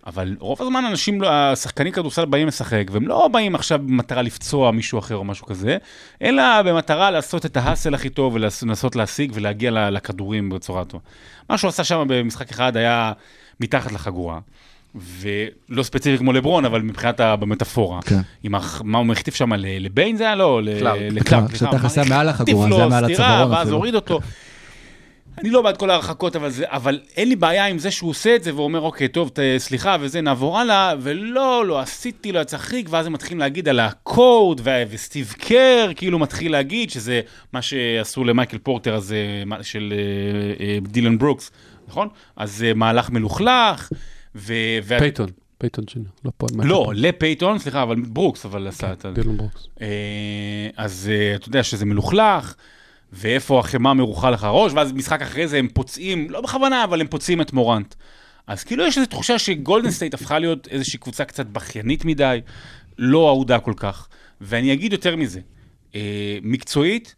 [0.05, 4.99] אבל רוב הזמן אנשים, השחקנים כדורסל באים לשחק, והם לא באים עכשיו במטרה לפצוע מישהו
[4.99, 5.77] אחר או משהו כזה,
[6.21, 11.03] אלא במטרה לעשות את ההאסל הכי טוב ולנסות להשיג ולהגיע לכדורים בצורה טובה.
[11.49, 13.13] מה שהוא עשה שם במשחק אחד היה
[13.59, 14.39] מתחת לחגורה.
[14.95, 18.01] ולא ספציפי כמו לברון, אבל מבחינת, ה- במטאפורה.
[18.01, 18.19] כן.
[18.43, 18.81] עם הח...
[18.85, 20.35] מה הוא החטיף שם, לביין זה היה?
[20.35, 20.99] לא, ל- קלארק.
[21.01, 21.25] לקלארק.
[21.27, 21.77] קלארק, סליחה.
[21.77, 23.71] שתכף היה מעל החטיף החגורה, לו זה היה מעל סטירה, הצווארון ואז.
[23.71, 24.19] הוריד אותו.
[25.41, 28.35] אני לא בעד כל ההרחקות, אבל, זה, אבל אין לי בעיה עם זה שהוא עושה
[28.35, 32.57] את זה ואומר, אוקיי, טוב, ת, סליחה וזה, נעבור הלאה, ולא, לא עשיתי, לא יצא
[32.57, 37.21] חריג, ואז הם מתחילים להגיד על הקוד, ו- וסטיב קר, כאילו מתחיל להגיד שזה
[37.53, 39.17] מה שעשו למייקל פורטר הזה,
[39.61, 41.51] של אה, אה, דילן ברוקס,
[41.87, 42.07] נכון?
[42.37, 43.89] אז אה, מהלך מלוכלך,
[44.35, 44.53] ו...
[44.99, 46.47] פייתון, פייתון שני, לא פה.
[46.63, 49.11] לא, לפייטון, סליחה, אבל ברוקס, אבל עשה את ה...
[49.11, 49.67] דילן ברוקס.
[49.81, 49.87] אה,
[50.77, 52.55] אז אה, אתה יודע שזה מלוכלך,
[53.13, 57.07] ואיפה החמאה מרוחה לך הראש, ואז משחק אחרי זה הם פוצעים, לא בכוונה, אבל הם
[57.07, 57.95] פוצעים את מורנט.
[58.47, 62.41] אז כאילו יש איזו תחושה שגולדן סטייט הפכה להיות איזושהי קבוצה קצת בכיינית מדי,
[62.97, 64.07] לא אהודה כל כך.
[64.41, 65.39] ואני אגיד יותר מזה,
[65.95, 67.15] אה, מקצועית,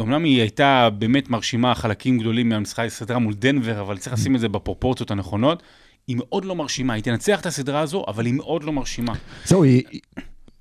[0.00, 4.40] אמנם היא הייתה באמת מרשימה חלקים גדולים מהמשחק הסדרה מול דנבר, אבל צריך לשים את
[4.40, 5.62] זה בפרופורציות הנכונות.
[6.08, 9.12] היא מאוד לא מרשימה, היא תנצח את הסדרה הזו, אבל היא מאוד לא מרשימה.
[9.44, 9.82] זהו, היא...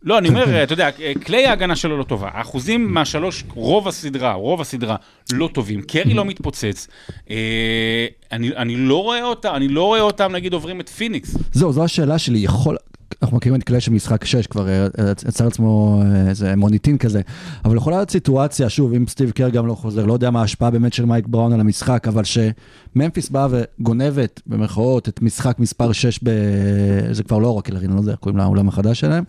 [0.03, 0.89] לא, אני אומר, אתה יודע,
[1.25, 2.29] קליי ההגנה שלו לא טובה.
[2.33, 4.95] האחוזים מהשלוש, רוב הסדרה, רוב הסדרה
[5.33, 5.81] לא טובים.
[5.81, 6.87] קרי לא מתפוצץ.
[7.29, 11.37] אה, אני, אני לא רואה אותם, אני לא רואה אותם, נגיד, עוברים את פיניקס.
[11.51, 12.77] זהו, זו השאלה שלי, יכול...
[13.21, 14.87] אנחנו מכירים את קליי של משחק 6, כבר אה,
[15.27, 17.21] יצר לעצמו אה, איזה מוניטין כזה,
[17.65, 20.71] אבל יכולה להיות סיטואציה, שוב, אם סטיב קר גם לא חוזר, לא יודע מה ההשפעה
[20.71, 26.19] באמת של מייק בראון על המשחק, אבל שממפיס באה וגונבת, במרכאות, את משחק מספר 6,
[26.23, 26.29] ב...
[27.11, 29.23] זה כבר לא Oracle Arena, לא יודע איך קוראים לאולם החדש שלהם,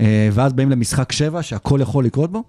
[0.00, 2.42] אה, ואז באים למשחק 7, שהכל יכול לקרות בו?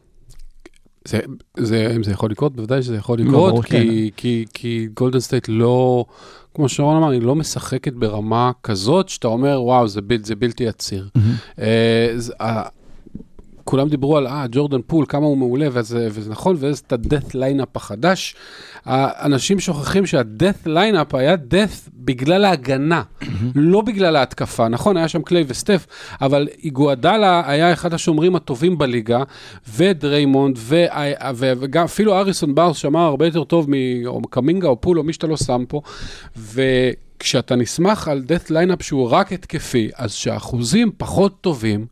[1.06, 1.20] זה,
[1.58, 6.06] זה, אם זה יכול לקרות, בוודאי שזה יכול לקרות, כי, כי, כי גולדן סטייט לא,
[6.54, 10.68] כמו שרון אמר, היא לא משחקת ברמה כזאת, שאתה אומר, וואו, זה, בל, זה בלתי
[10.68, 11.10] עציר.
[12.16, 12.63] זה, אה,
[13.63, 17.30] כולם דיברו על, אה, ג'ורדן פול, כמה הוא מעולה, וזה, וזה נכון, וזה את ה-death
[17.34, 18.36] lineup החדש.
[18.86, 23.02] האנשים שוכחים שה-death lineup היה death בגלל ההגנה,
[23.56, 24.67] לא בגלל ההתקפה.
[24.67, 25.88] נכון, היה שם קליי וסטף,
[26.21, 29.23] אבל איגואדלה היה אחד השומרים הטובים בליגה,
[29.76, 30.86] ודריימונד, ו-
[31.36, 33.67] ו- וגם אפילו הריסון בארנס שמר הרבה יותר טוב
[34.21, 35.82] מקמינגה או פול או מי שאתה לא שם פה,
[36.36, 41.86] וכשאתה נסמך על death lineup שהוא רק התקפי, אז שהאחוזים פחות טובים,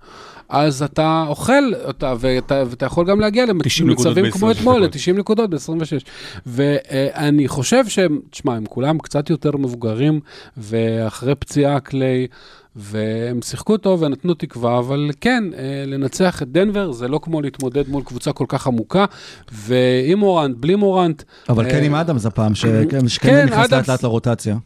[0.51, 4.95] אז אתה אוכל אותה, ואתה, ואתה יכול גם להגיע 90 נקודות למצבים כמו אתמול, דקות.
[4.95, 6.05] ל-90 נקודות ב-26.
[6.45, 10.19] ואני חושב שהם, תשמע, הם כולם קצת יותר מבוגרים,
[10.57, 12.27] ואחרי פציעה קליי,
[12.75, 17.89] והם שיחקו טוב ונתנו תקווה, אבל כן, אה, לנצח את דנבר זה לא כמו להתמודד
[17.89, 19.05] מול קבוצה כל כך עמוקה,
[19.51, 21.23] ועם מורנט, בלי מורנט.
[21.49, 23.89] אבל אה, כן עם אדמס הפעם, שכן שכן כן, נכנס לאט אדמס.
[23.89, 24.57] לאט לרוטציה.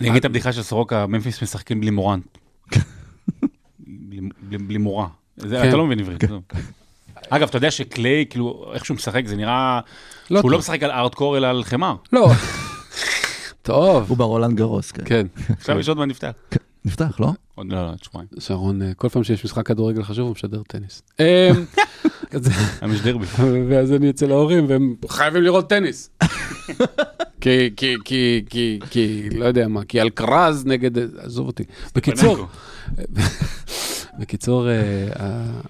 [0.00, 2.24] אני אגיד את הבדיחה של סורוקה, ממפיס משחקים בלי מורנט.
[3.80, 5.06] בלי, בלי, בלי מורה.
[5.48, 5.68] זה, כן.
[5.68, 6.24] אתה לא מבין עברית.
[6.28, 6.40] זהו.
[7.30, 9.80] אגב, אתה יודע שקליי, כאילו, איך שהוא משחק, זה נראה
[10.30, 10.58] לא שהוא לא.
[10.58, 11.94] משחק על ארטקור, אלא על חמר.
[12.12, 12.30] לא.
[13.62, 15.02] טוב, הוא ברולאן גארוס, כן.
[15.04, 15.26] כן.
[15.58, 16.30] עכשיו יש עוד מה נפתח.
[16.84, 17.32] נפתח, לא?
[17.54, 18.28] עוד לא, לא, עוד שבועיים.
[18.38, 21.02] שרון, אה, כל פעם שיש משחק כדורגל חשוב, הוא משדר טניס.
[21.20, 21.24] אמ,
[22.80, 23.26] היום יש דרבי.
[23.68, 26.10] ואז אני אצל ההורים, והם חייבים לראות טניס.
[27.40, 31.64] כי, כי, כי, כי, כי, לא יודע מה, כי אלקרז נגד, עזוב אותי.
[31.94, 32.46] בקיצור,
[34.18, 34.74] בקיצור, אה,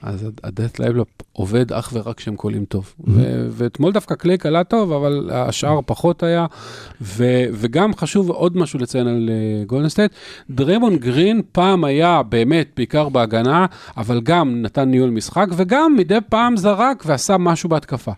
[0.03, 2.95] אז ה-death lineup עובד אך ורק כשהם קולעים טוב.
[3.51, 6.47] ואתמול דווקא קליי קלע טוב, אבל השאר פחות היה.
[7.53, 9.31] וגם חשוב עוד משהו לציין על
[9.67, 10.13] גולדן סטייט,
[10.51, 16.57] דריימון גרין פעם היה באמת בעיקר בהגנה, אבל גם נתן ניהול משחק, וגם מדי פעם
[16.57, 18.13] זרק ועשה משהו בהתקפה.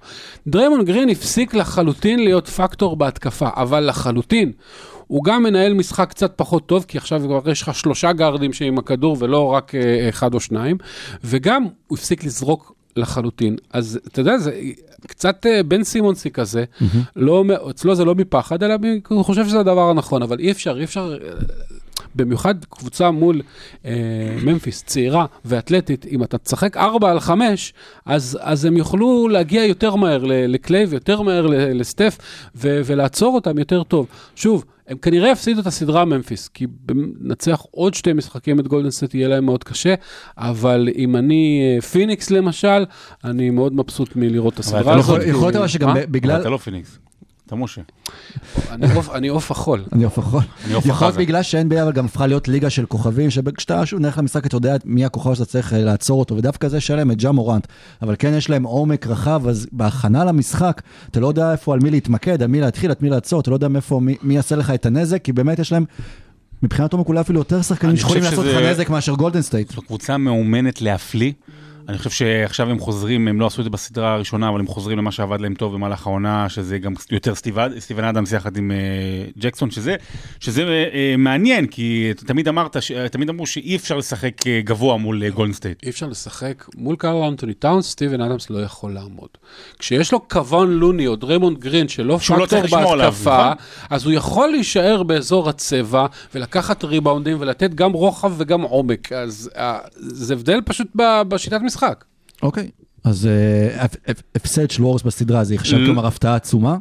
[0.46, 4.52] דריימון גרין הפסיק לחלוטין להיות פקטור בהתקפה, אבל לחלוטין.
[5.14, 8.78] הוא גם מנהל משחק קצת פחות טוב, כי עכשיו כבר יש לך שלושה גארדים שעם
[8.78, 10.76] הכדור ולא רק אה, אחד או שניים,
[11.24, 13.56] וגם הוא הפסיק לזרוק לחלוטין.
[13.72, 14.60] אז אתה יודע, זה
[15.06, 16.64] קצת אה, בן סימונסי כזה,
[17.16, 18.74] לא, מ- אצלו זה לא מפחד, אלא
[19.08, 21.16] הוא חושב שזה הדבר הנכון, אבל אי אפשר, אי אפשר...
[22.14, 23.42] במיוחד קבוצה מול
[23.84, 23.92] אה,
[24.44, 27.72] ממפיס, צעירה ואתלטית, אם אתה תשחק 4 על 5,
[28.06, 32.18] אז, אז הם יוכלו להגיע יותר מהר ל- לקליי ויותר מהר לסטף
[32.56, 34.06] ו- ולעצור אותם יותר טוב.
[34.36, 36.66] שוב, הם כנראה יפסידו את הסדרה ממפיס, כי
[37.20, 39.94] לנצח עוד שתי משחקים את גולדן סטייט יהיה להם מאוד קשה,
[40.38, 42.84] אבל אם אני אה, פיניקס למשל,
[43.24, 45.22] אני מאוד מבסוט מלראות את הסדרה לא הזאת.
[45.26, 46.40] יכול להיות אבל שגם בגלל...
[46.40, 46.98] אתה לא פיניקס.
[47.54, 47.80] אתה משה.
[48.70, 49.84] אני עוף- אני עוף החול.
[49.92, 50.42] אני עוף החול.
[50.70, 51.16] יכול להיות.
[51.18, 54.76] בגלל ש-NBA אבל גם הפכה להיות ליגה של כוכבים, שכשאתה שוב נלך למשחק אתה יודע
[54.84, 57.66] מי הכוכב שאתה צריך אה, לעצור אותו, ודווקא זה שיש להם את ג'ה מורנט,
[58.02, 61.90] אבל כן יש להם עומק רחב, אז בהכנה למשחק, אתה לא יודע איפה, על מי
[61.90, 64.70] להתמקד, על מי להתחיל, על מי לעצור, אתה לא יודע מאיפה, מי, מי יעשה לך
[64.70, 65.84] את הנזק, כי באמת יש להם,
[66.62, 69.72] מבחינת עומק אולי אפילו יותר שחקנים שיכולים לעשות לך נזק מאשר גולדן סטייט.
[69.72, 71.32] זו קבוצה מאומנת להפליא.
[71.88, 74.98] אני חושב שעכשיו הם חוזרים, הם לא עשו את זה בסדרה הראשונה, אבל הם חוזרים
[74.98, 77.34] למה שעבד להם טוב במהלך העונה, שזה גם יותר
[77.78, 78.76] סטיבן אדמס יחד עם אה,
[79.38, 79.96] ג'קסון, שזה,
[80.40, 80.62] שזה
[80.94, 85.52] אה, מעניין, כי תמיד אמרת, ש- תמיד אמרו שאי אפשר לשחק אה, גבוה מול גולדן
[85.52, 85.82] סטייט.
[85.82, 89.28] אי אפשר לשחק מול קארל אנטוני טאונס, סטיבן אדמס לא יכול לעמוד.
[89.78, 92.58] כשיש לו קוון לוני או דריימונד גרין שלא לא פקטור
[92.92, 93.56] עליו, בהתקפה, נכון?
[93.90, 99.12] אז הוא יכול להישאר באזור הצבע ולקחת ריבאונדים ולתת גם רוחב וגם עומק.
[99.12, 99.50] אז
[99.96, 100.88] זה הבדל פשוט
[101.28, 101.73] בשיטת משחק.
[102.42, 102.70] אוקיי.
[103.04, 106.76] אז אה, הפ- הפ- הפסד של וורס בסדרה זה ייחשב ל- כלומר הפתעה עצומה.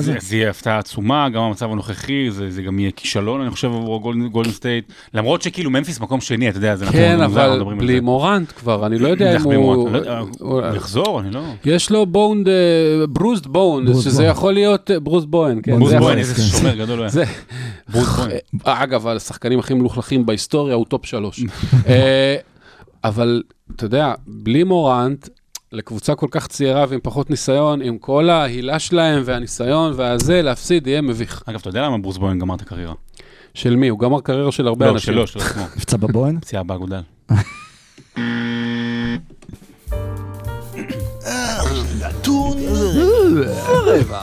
[0.00, 4.00] זה- יהיה הפתעה עצומה, גם המצב הנוכחי, זה, זה גם יהיה כישלון, אני חושב, עבור
[4.32, 7.78] גולדן, סטייט, למרות שכאילו ממפיס מקום שני, אתה יודע, זה נתון כן, מוזר, אבל מדברים
[7.78, 8.00] על בלי זה.
[8.00, 9.90] מורנט כבר, אני לא יודע אם בלי הוא...
[9.90, 11.42] לא יודע, הוא- הוא יחזור, אני לא...
[11.64, 12.48] יש לו bone,
[13.08, 14.30] bruised bone, bruised שזה bone.
[14.30, 15.86] יכול להיות ברוס בואן, כן.
[15.86, 16.42] זה בוהן, איזה כן.
[16.42, 17.26] שומר גדול הוא היה.
[18.64, 21.40] אגב, השחקנים הכי מלוכלכים בהיסטוריה הוא טופ שלוש.
[23.04, 23.42] אה, אבל,
[23.76, 25.28] אתה יודע, בלי מורנט,
[25.72, 31.00] לקבוצה כל כך צעירה ועם פחות ניסיון, עם כל ההילה שלהם והניסיון והזה, להפסיד יהיה
[31.00, 31.42] מביך.
[31.46, 32.94] אגב, אתה יודע למה ברוס בואן גמר את הקריירה?
[33.54, 33.88] של מי?
[33.88, 35.14] הוא גמר קריירה של הרבה לא, אנשים.
[35.14, 35.62] שלו, של עצמו.
[35.76, 36.40] נפצע בבוהן?
[36.40, 37.00] פציעה באגודל.
[42.00, 42.58] נתון
[43.36, 44.22] ורבע.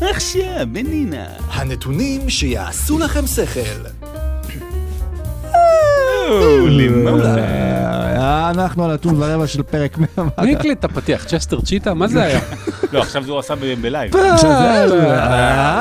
[0.00, 1.26] עכשיו, בנינה.
[1.48, 4.01] הנתונים שיעשו לכם שכל.
[8.18, 10.06] אה, אנחנו על נתון ורבע של פרק 100.
[10.42, 11.24] מי הקליט את הפתיח?
[11.24, 11.94] צ'סטר צ'יטה?
[11.94, 12.40] מה זה היה?
[12.92, 14.12] לא, עכשיו זה הוא עשה ב-live.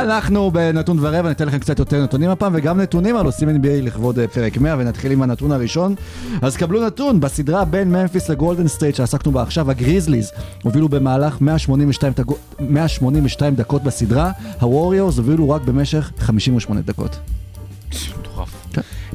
[0.02, 4.20] אנחנו בנתון ורבע, ניתן לכם קצת יותר נתונים הפעם, וגם נתונים על עושים NBA לכבוד
[4.20, 5.96] אה, פרק 100, ונתחיל עם הנתון הראשון.
[6.42, 10.32] אז קבלו נתון, בסדרה בין ממפיס לגולדן סטייט שעסקנו בה עכשיו, הגריזליז
[10.64, 17.20] הובילו במהלך 182 דקות- 182 דקות בסדרה, הווריורס הובילו רק במשך 58 דקות.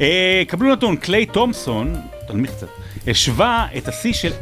[0.01, 1.95] אה, קבלו נתון, קליי תומפסון,
[2.29, 2.67] תנמיך קצת,
[3.07, 4.33] השווה את השיא של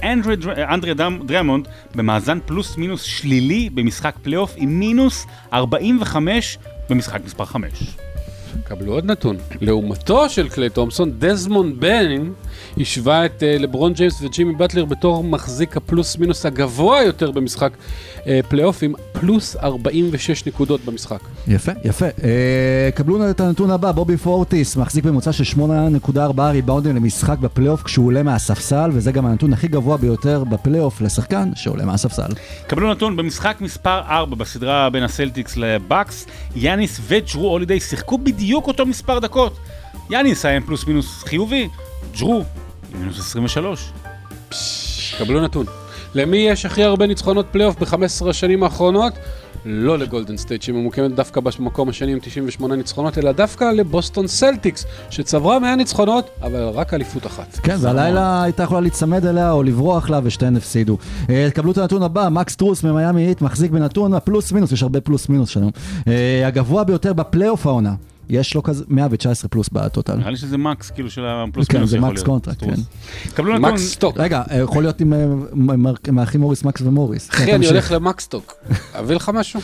[0.70, 0.94] אנדרי
[1.26, 6.58] דרמונד במאזן פלוס מינוס שלילי במשחק פלייאוף עם מינוס 45
[6.90, 7.70] במשחק מספר 5.
[8.64, 9.36] קבלו עוד נתון.
[9.60, 12.30] לעומתו של קליי תומפסון, דזמונד ביין
[12.80, 17.72] השווה את אה, לברון ג'יימס וג'ימי באטלר בתור מחזיק הפלוס מינוס הגבוה יותר במשחק
[18.26, 21.20] אה, פלייאוף עם פלוס 46 נקודות במשחק.
[21.48, 22.06] יפה, יפה.
[22.06, 28.06] אה, קבלו את הנתון הבא, בובי פורטיס מחזיק ממוצע של 8.4 ריבאונדים למשחק בפלייאוף כשהוא
[28.06, 32.32] עולה מהספסל, וזה גם הנתון הכי גבוה ביותר בפלייאוף לשחקן שעולה מהספסל.
[32.66, 38.86] קבלו נתון, במשחק מספר 4 בסדרה בין הסלטיקס לבאקס, יאניס וג'רו הולידיי שיחקו בדיוק אותו
[38.86, 39.58] מספר דקות.
[40.10, 41.68] יאניס היה עם פלוס מינוס חיובי,
[42.20, 42.44] ג'רו
[42.98, 43.92] מינוס 23.
[45.18, 45.66] קבלו נתון.
[46.14, 49.12] למי יש הכי הרבה ניצחונות פלייאוף ב-15 השנים האחרונות?
[49.64, 55.58] לא לגולדן סטייט שממוקמת דווקא במקום השני עם 98 ניצחונות, אלא דווקא לבוסטון סלטיקס, שצברה
[55.58, 57.58] 100 ניצחונות, אבל רק אליפות אחת.
[57.62, 60.98] כן, והלילה הייתה יכולה להיצמד אליה או לברוח לה ושתיהן הפסידו.
[61.30, 65.00] אה, קבלו את הנתון הבא, מקס סטרוס ממיאמי היט מחזיק בנתון הפלוס מינוס, יש הרבה
[65.00, 65.70] פלוס מינוס שלנו.
[66.08, 67.94] אה, הגבוה ביותר בפלייאוף העונה.
[68.28, 70.14] יש לו כזה 119 פלוס ב total.
[70.16, 72.26] נראה לי שזה max, כאילו של הפלוס כן, מינוס זה יכול max להיות.
[72.44, 72.64] contract.
[72.64, 73.30] כן.
[73.34, 74.16] קבלו נתון, מקס סטוק.
[74.18, 75.84] רגע, אה, יכול להיות עם אה, מ-
[76.14, 77.30] מהאחים מוריס, מקס ומוריס.
[77.30, 77.66] אחי, אני.
[77.66, 78.54] הולך למקסטוק.
[78.98, 79.60] אביא לך משהו?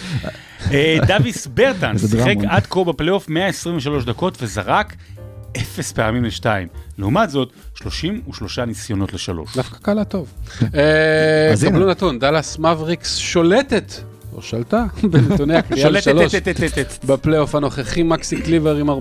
[0.73, 2.35] אה, דוויס ברטאנס שיחק.
[2.49, 4.97] עד כה בפלייאוף 123 דקות וזרק
[5.57, 6.69] אפס פעמים לשתיים.
[6.99, 9.57] לעומת זאת, 33 ניסיונות לשלוש.
[9.57, 10.33] דווקא קלה טוב.
[11.61, 13.93] קבלו נתון, דאלאס מבריקס שולטת,
[14.37, 16.33] או שלטה, בנתוני הקריאה לשלוש.
[16.33, 18.95] שולטת, בפלייאוף הנוכחי מקסי קליבר עם 49%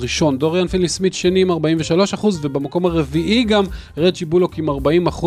[0.00, 1.54] ראשון, דוריאן פילי סמית שני עם 43%
[2.42, 3.64] ובמקום הרביעי גם
[3.96, 4.68] רג'י בולוק עם
[5.08, 5.26] 40%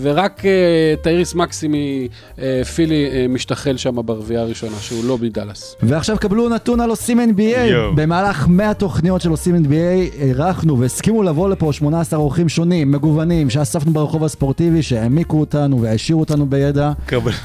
[0.00, 5.76] ורק אה, טייריס מקסי מפילי אה, משתחל שם ברביעייה הראשונה שהוא לא מדאלאס.
[5.82, 7.70] ועכשיו קבלו נתון על עושים NBA.
[7.94, 13.92] במהלך 100 תוכניות של עושים NBA אירחנו והסכימו לבוא לפה 18 אורחים שונים, מגוונים, שאספנו
[13.92, 16.92] ברחוב הספורטיבי, שהעמיקו אותנו והעשירו אותנו בידע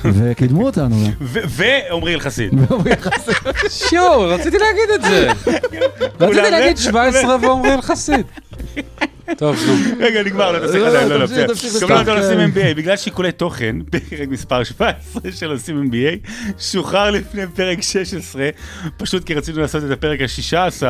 [0.03, 0.95] וקידמו אותנו.
[1.21, 2.51] ועמרי אלחסיד.
[3.69, 5.27] שיו, רציתי להגיד את זה.
[6.19, 8.25] רציתי להגיד 17 ועומרי אלחסיד.
[9.37, 9.73] טוב, נו.
[10.05, 11.47] רגע, נגמר, לא תעשה לא, חדש, לא, לא.
[11.47, 12.71] תמשיך, קבלו נתון סתם, עושים כן.
[12.71, 18.49] NBA, בגלל שיקולי תוכן, פרק מספר 17 של עושים NBA, שוחרר לפני פרק 16,
[18.97, 20.83] פשוט כי רצינו לעשות את הפרק ה-16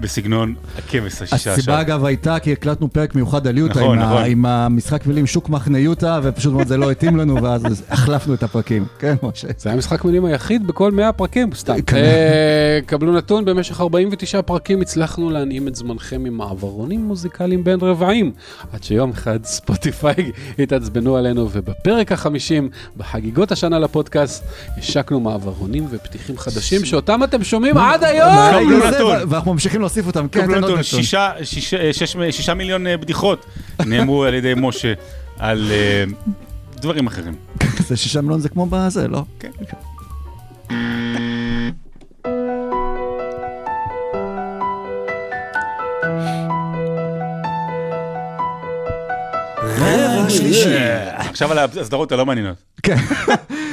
[0.00, 4.24] בסגנון הכבש השישה הסיבה אגב הייתה כי הקלטנו פרק מיוחד על יוטה נכון, עם, נכון.
[4.24, 8.42] עם המשחק מילים שוק מחנה יוטה ופשוט מאוד זה לא התאים לנו ואז החלפנו את
[8.42, 8.84] הפרקים.
[8.98, 9.48] כן משה.
[9.58, 11.82] זה היה משחק מילים היחיד בכל 100 פרקים, סתם.
[11.82, 11.96] כן.
[11.96, 18.32] אה, קבלו נתון, במשך 49 פרקים הצלחנו להנעים את זמנכם עם מעברונים מוזיקליים בין רבעים,
[18.72, 20.14] עד שיום אחד ספוטיפיי
[20.58, 24.44] התעצבנו עלינו, ובפרק החמישים, בחגיגות השנה לפודקאסט,
[24.78, 28.28] השקנו מעברונים ופתיחים חדשים, שאותם אתם שומעים עד היום!
[29.28, 30.28] ואנחנו ממשיכים להוסיף אותם.
[30.28, 30.82] כן, תן עוד נתון.
[30.82, 31.32] שישה-
[32.30, 33.46] שישה מיליון אה, בדיחות
[33.86, 34.92] נאמרו על ידי משה
[35.38, 36.04] על אה,
[36.76, 37.34] דברים אחרים.
[37.88, 39.22] זה שישה מיליון זה כמו בזה, לא?
[39.40, 39.50] כן.
[51.16, 52.56] עכשיו על הסדרות הלא מעניינות.
[52.82, 52.96] כן.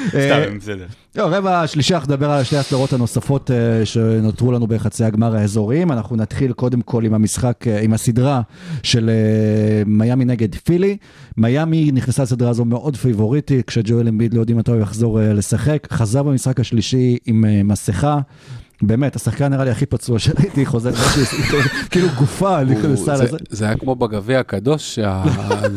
[0.10, 0.86] סתם, אה, בסדר.
[1.16, 5.92] לא, רבע השלישי אנחנו נדבר על שתי הסדרות הנוספות אה, שנותרו לנו בחצי הגמר האזוריים.
[5.92, 8.42] אנחנו נתחיל קודם כל עם המשחק, אה, עם הסדרה
[8.84, 10.98] של אה, מיאמי נגד פילי.
[11.38, 15.88] מיאמי נכנסה לסדרה הזו מאוד פייבוריטית, כשג'ואל אמביד לא יודעים מתי הוא יחזור אה, לשחק.
[15.92, 18.20] חזר במשחק השלישי עם אה, מסכה.
[18.82, 20.92] באמת, השחקן נראה לי הכי פצוע שראיתי, חוזר,
[21.92, 23.38] כאילו גופה נכנסה זה- לזה.
[23.50, 25.24] זה היה כמו בגביע הקדוש, שה-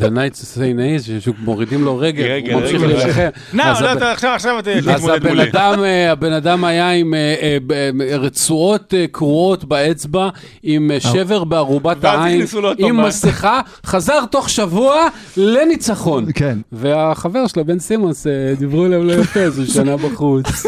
[0.01, 2.81] The Knights say nays, שמורידים לו רגל, הוא ממשיך.
[2.81, 3.27] להילחם.
[3.53, 5.49] נא, אז לא, עכשיו, עכשיו אתה אז תתמודד הבן מולי.
[5.49, 10.29] אדם, אה, הבן אדם היה עם אה, אה, רצועות קרועות באצבע,
[10.63, 12.45] עם אה, שבר בארובת ואז העין,
[12.77, 15.07] עם מסכה, חזר תוך שבוע
[15.37, 16.25] לניצחון.
[16.35, 16.57] כן.
[16.71, 20.45] והחבר שלו, בן סימונס, אה, דיברו אליו לא יפה, אז הוא שנה בחוץ.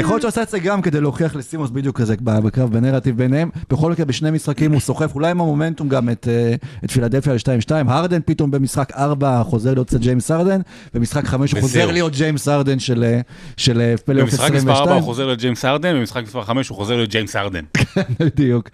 [0.00, 3.50] יכול להיות שהוא עשה את זה גם כדי להוכיח לסימונס בדיוק כזה בקרב בנרטיב ביניהם.
[3.70, 7.70] בכל מקרה בשני משחקים הוא סוחף, אולי עם המומנטום גם את, אה, את פילדלפיה ל-2-2.
[7.88, 10.60] הרדן פתאום במשחק 4 חוזר להיות קצת ג'יימס הרדן,
[10.94, 11.92] במשחק 5 הוא חוזר.
[11.92, 13.20] להיות ג'יימס הרדן של, אה,
[13.56, 15.02] של אה, פלייאוף במשחק מספר 4 הוא 22.
[15.02, 17.64] חוזר להיות ג'יימס ארדן, במשחק מספר 5 הוא חוזר להיות ג'יימס ארדן.
[18.20, 18.68] בדיוק.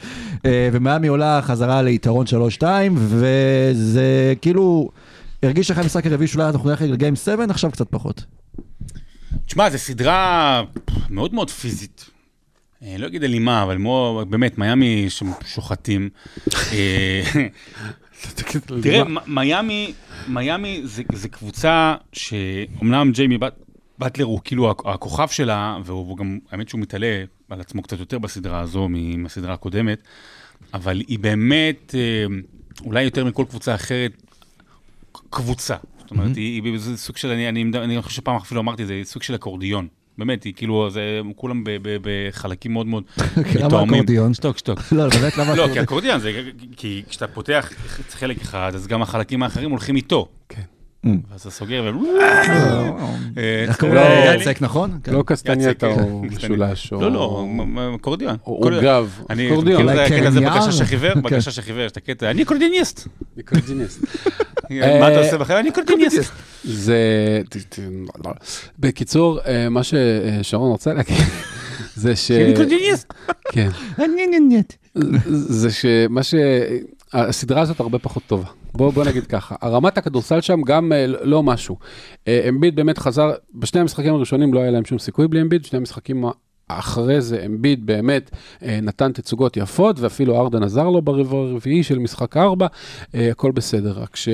[0.47, 2.27] אה, ומיאמי עולה חזרה ליתרון
[2.61, 2.62] 3-2,
[2.97, 4.90] וזה כאילו...
[5.42, 8.25] הרגיש לך המשחק הרביעי שאולי אנחנו נלך לגיים 7, עכשיו קצת פחות.
[9.47, 10.62] תשמע, זו סדרה
[11.11, 12.11] מאוד מאוד פיזית.
[12.83, 13.79] אה, לא אגיד אלימה, אבל
[14.29, 15.07] באמת, מיאמי
[15.47, 16.09] שוחטים.
[16.73, 17.23] אה,
[18.83, 19.92] תראה, מיאמי,
[20.29, 23.38] מיאמי זה, זה קבוצה שאומנם ג'יימי
[23.99, 28.18] באטלר הוא כאילו הכ- הכוכב שלה, והוא גם, האמת שהוא מתעלה על עצמו קצת יותר
[28.18, 30.03] בסדרה הזו מהסדרה הקודמת,
[30.75, 32.25] אבל היא באמת, אה,
[32.85, 34.12] אולי יותר מכל קבוצה אחרת,
[35.31, 35.77] קבוצה.
[35.99, 39.01] זאת אומרת, היא, היא זה סוג של, אני, אני, אני חושב שפעם אפילו אמרתי, זה
[39.05, 39.88] סוג של אקורדיון.
[40.18, 41.64] באמת, היא כאילו, זה כולם
[42.03, 43.05] בחלקים מאוד מאוד
[43.61, 44.35] למה אקורדיון?
[44.35, 44.79] שתוק, שתוק.
[44.92, 45.55] לא, באמת, למה...
[45.55, 46.42] לא, כי אקורדיון זה,
[46.77, 47.72] כי כשאתה פותח
[48.11, 50.29] חלק אחד, אז גם החלקים האחרים הולכים איתו.
[50.48, 50.62] כן.
[51.05, 52.05] ואז אתה סוגר ו...
[53.37, 54.01] איך אה, קוראים לו?
[54.01, 54.99] אה, יצק, נכון?
[55.05, 55.12] כן.
[55.12, 56.23] לא קסטנייטה יצק, או.
[56.23, 57.01] משולש, או...
[57.01, 57.47] לא, לא,
[57.97, 58.37] אקורדיון.
[58.47, 59.97] או גב, אני, אקורדיון.
[60.09, 61.23] כאילו זה כן.
[61.23, 63.09] בגשש החיוור, יש את הקטע, אני אקורדיוניסט.
[63.41, 64.01] אקורדיוניסט.
[65.01, 65.59] מה אתה עושה בחיים?
[65.59, 66.33] אני אקורדיוניסט.
[66.65, 66.97] זה...
[68.25, 68.33] לא.
[68.79, 71.17] בקיצור, אה, מה ששרון רוצה להגיד,
[71.95, 72.31] זה ש...
[72.31, 73.12] אני אקורדיוניסט.
[73.53, 73.69] כן.
[75.25, 76.35] זה שמה ש...
[77.12, 78.48] הסדרה הזאת הרבה פחות טובה.
[78.75, 81.77] בוא, בוא נגיד ככה, הרמת הכדורסל שם גם אה, לא משהו.
[82.29, 85.77] אה, אמביד באמת חזר, בשני המשחקים הראשונים לא היה להם שום סיכוי בלי אמביד, שני
[85.77, 86.25] המשחקים
[86.68, 88.31] אחרי זה אמביד באמת
[88.62, 92.66] אה, נתן תצוגות יפות, ואפילו ארדן עזר לו ברבע הרביעי של משחק ארבע,
[93.14, 94.29] אה, הכל בסדר, רק ש...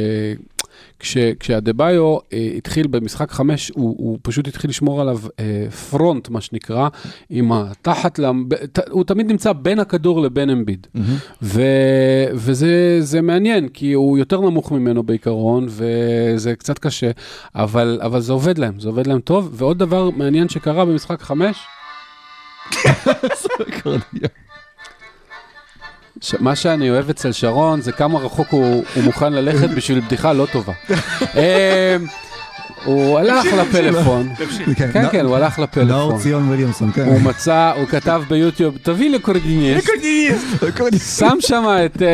[1.00, 6.40] כש, כשהדה-ביו אה, התחיל במשחק חמש, הוא, הוא פשוט התחיל לשמור עליו אה, פרונט, מה
[6.40, 6.88] שנקרא,
[7.30, 8.54] עם התחת, למב...
[8.54, 10.87] ת, הוא תמיד נמצא בין הכדור לבין אמביד.
[11.42, 11.62] ו,
[12.34, 17.11] וזה זה מעניין, כי הוא יותר נמוך ממנו בעיקרון, וזה קצת קשה,
[17.54, 19.50] אבל, אבל זה עובד להם, זה עובד להם טוב.
[19.52, 21.56] ועוד דבר מעניין שקרה במשחק חמש,
[26.20, 26.35] ש...
[26.40, 30.46] מה שאני אוהב אצל שרון זה כמה רחוק הוא, הוא מוכן ללכת בשביל בדיחה לא
[30.52, 30.72] טובה.
[31.20, 31.28] אמ,
[32.85, 34.28] הוא הלך לפלאפון,
[34.76, 36.18] כן, כן נא- כן, הוא הלך נאור לפלאפון.
[36.18, 37.04] ציון וויליאמסון, כן.
[37.04, 39.88] הוא מצא, הוא כתב ביוטיוב, תביא לקורדיניסט,
[41.18, 42.09] שם שם את אה,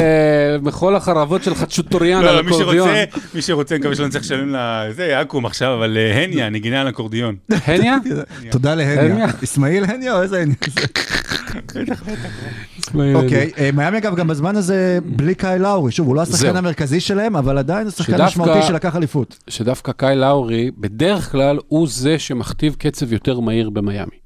[0.62, 2.52] מחול החרבות של חצ'וטוריאן לא, על לא, מי.
[2.52, 4.54] שרוצה, מי שרוצה, מקווה שלא נצטרך לשלם
[4.88, 7.34] לזה, אקו"ם עכשיו, אבל אה, הניה, נגינה על אקורדיון.
[7.66, 7.96] הניה?
[8.50, 9.00] תודה להניה.
[9.12, 9.26] הניה.
[9.44, 10.54] אסמאעיל הניה או איזה הניה?
[13.14, 16.56] אוקיי, אה, מיאמי אגב גם בזמן הזה בלי קאי לאורי, שוב, הוא לא השחקן.
[16.56, 19.38] המרכזי שלהם, אבל עדיין הוא שחקן משמעותי שלקח אליפות.
[19.48, 24.16] שדווקא קאי לאורי, בדרך כלל הוא זה שמכתיב קצב יותר מהיר במיאמי.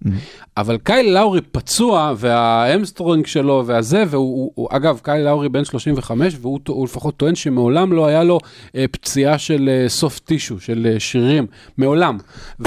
[0.56, 6.36] אבל קאי לאורי פצוע, והאמסטרונג שלו והזה, והוא, הוא, הוא, אגב, קאי לאורי בן 35,
[6.40, 8.38] והוא הוא לפחות טוען שמעולם לא היה לו
[8.76, 11.46] אה, פציעה של אה, סוף טישו, של שרירים,
[11.78, 12.18] מעולם.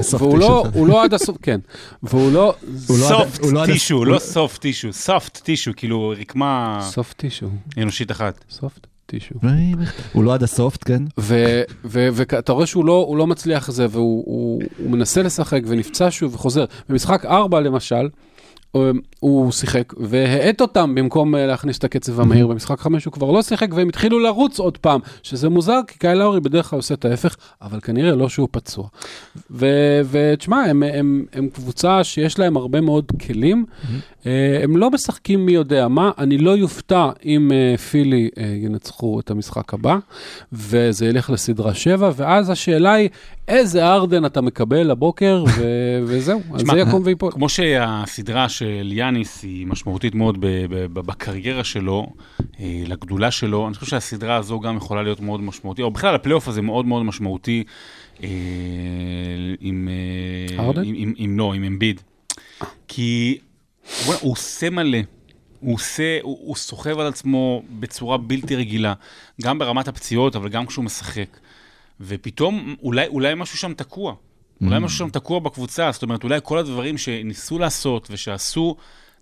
[0.00, 1.60] סוף והוא לא, לא עד הסוף, כן.
[2.02, 2.54] והוא לא...
[2.88, 3.49] לא סופט.
[3.52, 7.46] לא טישו, לא סופט טישו, סופט טישו, כאילו רקמה סופט טישו.
[7.78, 8.44] אנושית אחת.
[8.50, 9.34] סופט טישו.
[10.12, 11.02] הוא לא עד הסופט, כן?
[11.84, 16.64] ואתה רואה שהוא לא, לא מצליח זה, והוא הוא, הוא מנסה לשחק ונפצע שוב וחוזר.
[16.88, 18.08] במשחק 4 למשל,
[18.72, 18.84] הוא-
[19.20, 22.46] הוא שיחק והאט אותם במקום אה, להכניס את הקצב המהיר.
[22.46, 26.14] במשחק 5 הוא כבר לא שיחק והם התחילו לרוץ עוד פעם, שזה מוזר כי קאי
[26.14, 28.86] לאורי בדרך כלל עושה את ההפך, אבל כנראה לא שהוא פצוע.
[30.10, 33.64] ותשמע, הם, הם, הם קבוצה שיש להם הרבה מאוד כלים,
[34.26, 38.28] אה, הם לא משחקים מי יודע מה, אני לא יופתע אם אה, פילי
[38.62, 39.96] ינצחו את המשחק הבא,
[40.52, 43.08] וזה ילך לסדרה 7, ואז השאלה היא,
[43.50, 47.32] איזה ארדן אתה מקבל לבוקר, ו- וזהו, אז זה יקום ויפול.
[47.32, 52.06] כמו שהסדרה של יאניס היא משמעותית מאוד ב- ב- ב- בקריירה שלו,
[52.60, 56.48] אה, לגדולה שלו, אני חושב שהסדרה הזו גם יכולה להיות מאוד משמעותית, או בכלל הפלייאוף
[56.48, 57.64] הזה מאוד מאוד משמעותי
[58.22, 58.28] אה,
[59.60, 59.88] עם...
[60.58, 60.82] אה, הרדן?
[61.16, 62.00] עם- לא, עם אמביד.
[62.88, 63.38] כי
[64.06, 64.98] הוא עושה מלא.
[65.60, 68.94] הוא עושה, הוא, הוא סוחב על עצמו בצורה בלתי רגילה,
[69.42, 71.36] גם ברמת הפציעות, אבל גם כשהוא משחק.
[72.00, 74.14] ופתאום, אולי, אולי משהו שם תקוע.
[74.62, 78.76] אולי משהו שם תקוע בקבוצה, זאת אומרת, אולי כל הדברים שניסו לעשות ושעשו,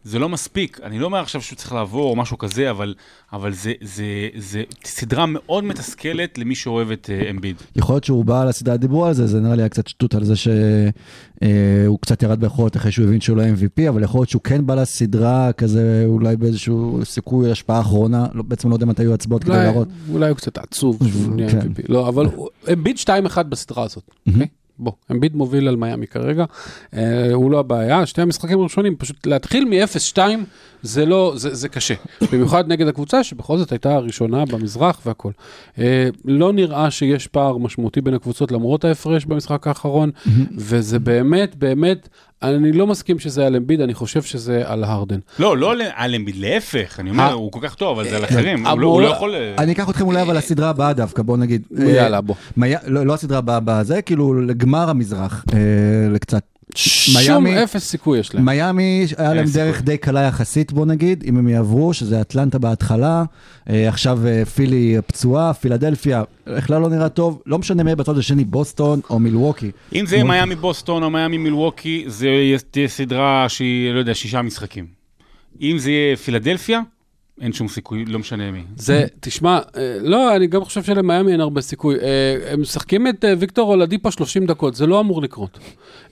[0.05, 0.81] זה לא מספיק.
[0.83, 2.95] אני לא אומר עכשיו שהוא צריך לעבור או משהו כזה, אבל,
[3.33, 4.05] אבל זה, זה,
[4.37, 7.57] זה סדרה מאוד מתסכלת למי שאוהב את uh, אמביד.
[7.77, 10.25] יכול להיות שהוא בא לסדרה, דיברו על זה, זה נראה לי היה קצת שטות על
[10.25, 14.43] זה שהוא קצת ירד ביכולת אחרי שהוא הבין שהוא לא MVP, אבל יכול להיות שהוא
[14.43, 19.15] כן בא לסדרה כזה, אולי באיזשהו סיכוי השפעה אחרונה, לא, בעצם לא יודע מתי יהיו
[19.15, 19.89] הצבעות כדי להראות.
[20.13, 21.61] אולי הוא קצת עצוב שהוא נהיה כן.
[21.61, 21.83] MVP.
[21.89, 22.27] לא, אבל
[22.73, 24.11] אמביד 2-1 בסדרה הזאת.
[24.27, 24.47] אוקיי?
[24.79, 26.45] בוא, אמביד מוביל על מיאמי כרגע,
[26.95, 30.19] אה, הוא לא הבעיה, שתי המשחקים הראשונים, פשוט להתחיל מ-0-2
[30.83, 31.95] זה לא, זה, זה קשה.
[32.33, 35.31] במיוחד נגד הקבוצה שבכל זאת הייתה הראשונה במזרח והכל.
[35.79, 40.11] אה, לא נראה שיש פער משמעותי בין הקבוצות למרות ההפרש במשחק האחרון,
[40.57, 42.09] וזה באמת, באמת,
[42.43, 45.19] אני לא מסכים שזה על אמביד, אני חושב שזה על הרדן.
[45.39, 48.25] לא, לא על אמביד, להפך, אני אומר, אה, הוא כל כך טוב, אבל זה על
[48.25, 49.35] אחרים, הוא לא- לא יכול...
[49.35, 51.63] אה, אני אקח אתכם אולי אבל לסדרה הבאה דווקא, בוא נגיד.
[51.79, 52.35] אה, יאללה, בוא.
[52.87, 55.59] לא לא הסדרה הבאה בזה, כאילו לגמר המזרח, אה,
[56.11, 56.43] לקצת.
[56.75, 57.15] שום
[57.45, 58.45] מיאמי- אפס סיכוי יש להם.
[58.45, 59.63] מיאמי, היה להם סיכוי.
[59.65, 63.25] דרך די קלה יחסית, בוא נגיד, אם הם יעברו, שזה אטלנטה בהתחלה,
[63.71, 68.45] אה, עכשיו אה, פילי פצועה, פילדלפיה, בכלל לא נראה טוב, לא משנה מי בצד השני,
[68.45, 69.71] בוסטון או מילווקי.
[69.95, 72.29] אם זה יהיה מיאמי בוסטון או מיאמי מילווקי, זה
[72.71, 74.87] תהיה סדרה שהיא, לא יודע, שישה משחקים.
[75.63, 76.81] אם זה יהיה פילדלפיה,
[77.41, 78.63] אין שום סיכוי, לא משנה מי.
[78.77, 81.95] זה, תשמע, אה, לא, אני גם חושב שלמיאמי אין הרבה סיכוי.
[81.95, 85.59] אה, הם משחקים את אה, ויקטור אולדיפו 30 דקות, זה לא אמור לקרות.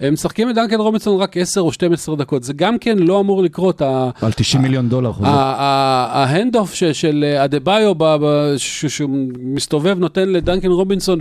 [0.00, 3.42] הם משחקים את דנקן רובינסון רק 10 או 12 דקות, זה גם כן לא אמור
[3.42, 3.82] לקרות.
[4.22, 5.12] על 90 מיליון דולר.
[5.22, 11.18] ה hand off של אה, אדבאיו, ב- ב- ש- שהוא מסתובב, נותן לדנקן רובינסון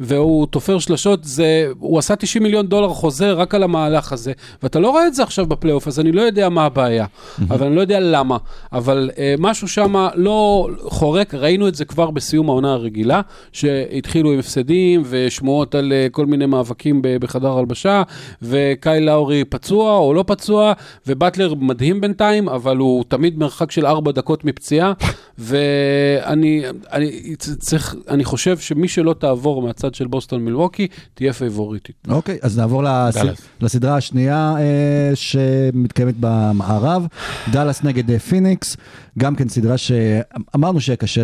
[0.00, 4.32] והוא תופר שלשות, זה, הוא עשה 90 מיליון דולר חוזר רק על המהלך הזה,
[4.62, 7.06] ואתה לא רואה את זה עכשיו בפלייאוף, אז אני לא יודע מה הבעיה,
[7.50, 8.36] אבל אני לא יודע למה.
[8.72, 13.20] אבל אה, משהו שם לא חורק, ראינו את זה כבר בסיום העונה הרגילה,
[13.52, 18.02] שהתחילו עם הפסדים ושמועות על אה, כל מיני מאבקים ב- בחדר הלבשה,
[18.42, 20.72] וקאי לאורי פצוע או לא פצוע,
[21.06, 24.92] ובטלר מדהים בינתיים, אבל הוא תמיד מרחק של ארבע דקות מפציעה,
[25.38, 26.62] ואני
[26.92, 31.96] אני, צריך, אני חושב שמי שלא תעבור מהצד של בוסטון מילווקי, תהיה פייבוריטית.
[32.08, 33.16] אוקיי, אז נעבור לס...
[33.60, 37.06] לסדרה השנייה אה, שמתקיימת במערב,
[37.52, 38.76] דאלאס נגד אה, פיניקס,
[39.18, 41.22] גם כן סדרה שאמרנו שיהיה קשה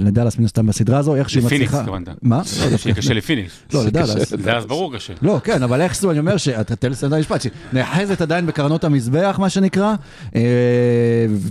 [0.00, 1.80] לדאלאס מן הסתם בסדרה הזו, איך שהיא לפיניקס, מצליחה...
[1.80, 2.08] התכוונת.
[2.22, 2.42] מה?
[2.70, 3.52] לא, שיהיה קשה לפיניקס.
[3.74, 4.32] לא, לדאלאס.
[4.32, 5.12] אז ברור קשה.
[5.22, 8.84] לא, כן, אבל איכשהו אני אומר שאתה תן לסיים את המשפט, שהיא נאחזת עדיין בקרנות
[8.84, 9.94] המזבח, מה שנקרא,
[10.36, 10.40] אה,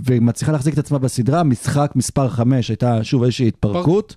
[0.04, 1.42] ומצליחה להחזיק את עצמה בסדרה.
[1.42, 4.16] משחק מספר 5 הייתה שוב איזושהי התפרקות,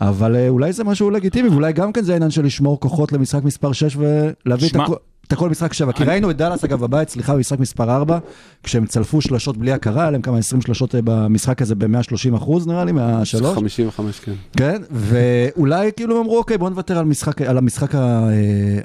[0.00, 3.44] אבל אה, אולי זה משהו לגיטימי, ואולי גם כן זה העניין של לשמור כוחות למשחק
[3.44, 4.94] מספר 6 ולהביא את הכל.
[5.26, 8.18] את הכל במשחק 7, כי ראינו את דאלאס אגב בבית, סליחה, במשחק מספר 4,
[8.62, 12.66] כשהם צלפו שלשות בלי הכרה, היה להם כמה 20 שלשות אה, במשחק הזה ב-130 אחוז
[12.66, 13.56] נראה לי, מהשלוש.
[13.56, 14.32] 55, כן.
[14.56, 18.00] כן, ואולי כאילו אמרו, אוקיי, בואו נוותר על, משחק, המשחק אה,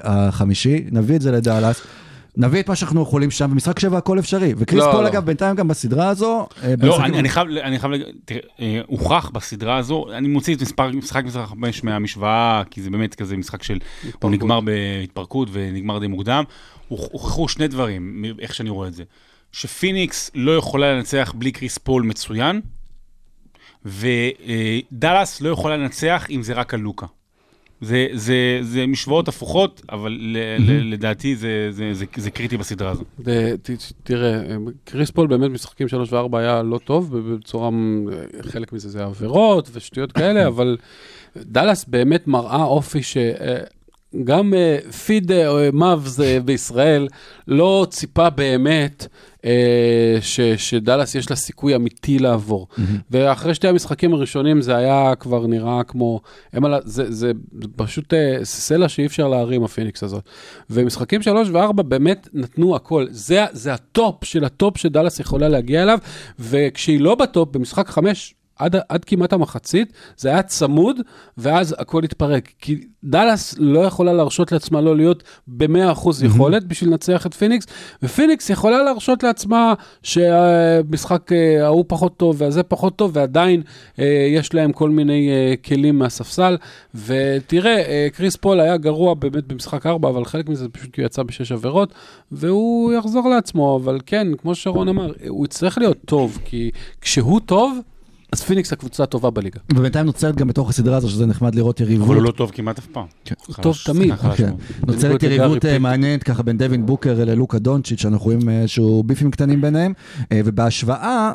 [0.02, 1.82] החמישי, נביא את זה לדאלאס.
[2.36, 4.54] נביא את מה שאנחנו יכולים שם, במשחק שבע הכל אפשרי.
[4.56, 5.08] וקריס לא, פול לא.
[5.08, 6.46] אגב, בינתיים גם בסדרה הזו.
[6.62, 7.92] אה, לא, אני, אני חייב, אני חייב,
[8.24, 12.90] תראה, אה, הוכח בסדרה הזו, אני מוציא את מספר, משחק מספר 5 מהמשוואה, כי זה
[12.90, 13.78] באמת כזה משחק של,
[14.22, 16.44] הוא נגמר בהתפרקות ונגמר די מוקדם.
[16.88, 19.02] הוכ- הוכחו שני דברים, איך שאני רואה את זה.
[19.52, 22.60] שפיניקס לא יכולה לנצח בלי קריס פול מצוין,
[23.84, 27.06] ודאלאס לא יכולה לנצח אם זה רק על לוקה.
[27.82, 32.90] זה, זה, זה משוואות הפוכות, אבל ל, ל, לדעתי זה, זה, זה, זה קריטי בסדרה
[32.90, 33.04] הזו.
[33.62, 33.70] ת-
[34.02, 34.40] תראה,
[34.84, 37.70] קריס פול באמת משחקים 3 ו-4 היה לא טוב, בצורה,
[38.42, 40.76] חלק מזה זה עבירות ושטויות כאלה, אבל
[41.36, 43.16] דאלאס באמת מראה אופי ש...
[43.16, 43.58] אה,
[44.24, 47.08] גם אה, פיד אה, מאבס בישראל
[47.48, 49.06] לא ציפה באמת
[50.20, 52.66] ש, שדאלאס יש לה סיכוי אמיתי לעבור.
[53.10, 56.20] ואחרי שתי המשחקים הראשונים זה היה כבר נראה כמו,
[56.52, 57.32] הם על, זה, זה
[57.76, 60.24] פשוט אה, סלע שאי אפשר להרים הפיניקס הזאת.
[60.70, 63.06] ומשחקים 3 ו-4 באמת נתנו הכל.
[63.10, 65.98] זה, זה ה top של ה top שדאלאס יכולה להגיע אליו,
[66.38, 68.34] וכשהיא לא ב top, במשחק 5,
[68.64, 71.00] עד, עד כמעט המחצית, זה היה צמוד,
[71.38, 72.48] ואז הכל התפרק.
[72.58, 77.66] כי דאלאס לא יכולה להרשות לעצמה לא להיות ב-100% יכולת בשביל לנצח את פיניקס,
[78.02, 83.62] ופיניקס יכולה להרשות לעצמה שהמשחק אה, ההוא פחות טוב והזה פחות טוב, ועדיין
[83.98, 86.56] אה, יש להם כל מיני אה, כלים מהספסל.
[86.94, 91.06] ותראה, אה, קריס פול היה גרוע באמת במשחק 4, אבל חלק מזה פשוט כי הוא
[91.06, 91.92] יצא בשש עבירות,
[92.32, 97.78] והוא יחזור לעצמו, אבל כן, כמו שרון אמר, הוא יצטרך להיות טוב, כי כשהוא טוב,
[98.32, 99.60] אז פיניקס הקבוצה הטובה בליגה.
[99.74, 102.06] ובינתיים נוצרת גם בתוך הסדרה הזו, שזה נחמד לראות יריבות.
[102.06, 103.04] אבל הוא לא טוב כמעט אף פעם.
[103.46, 104.14] הוא טוב תמיד.
[104.36, 104.52] כן.
[104.86, 105.78] נוצרת יריבות אה.
[105.78, 109.92] מעניינת ככה בין דווין בוקר ללוקה דונצ'יץ', שאנחנו רואים אה, איזשהו ביפים קטנים ביניהם,
[110.32, 111.32] אה, ובהשוואה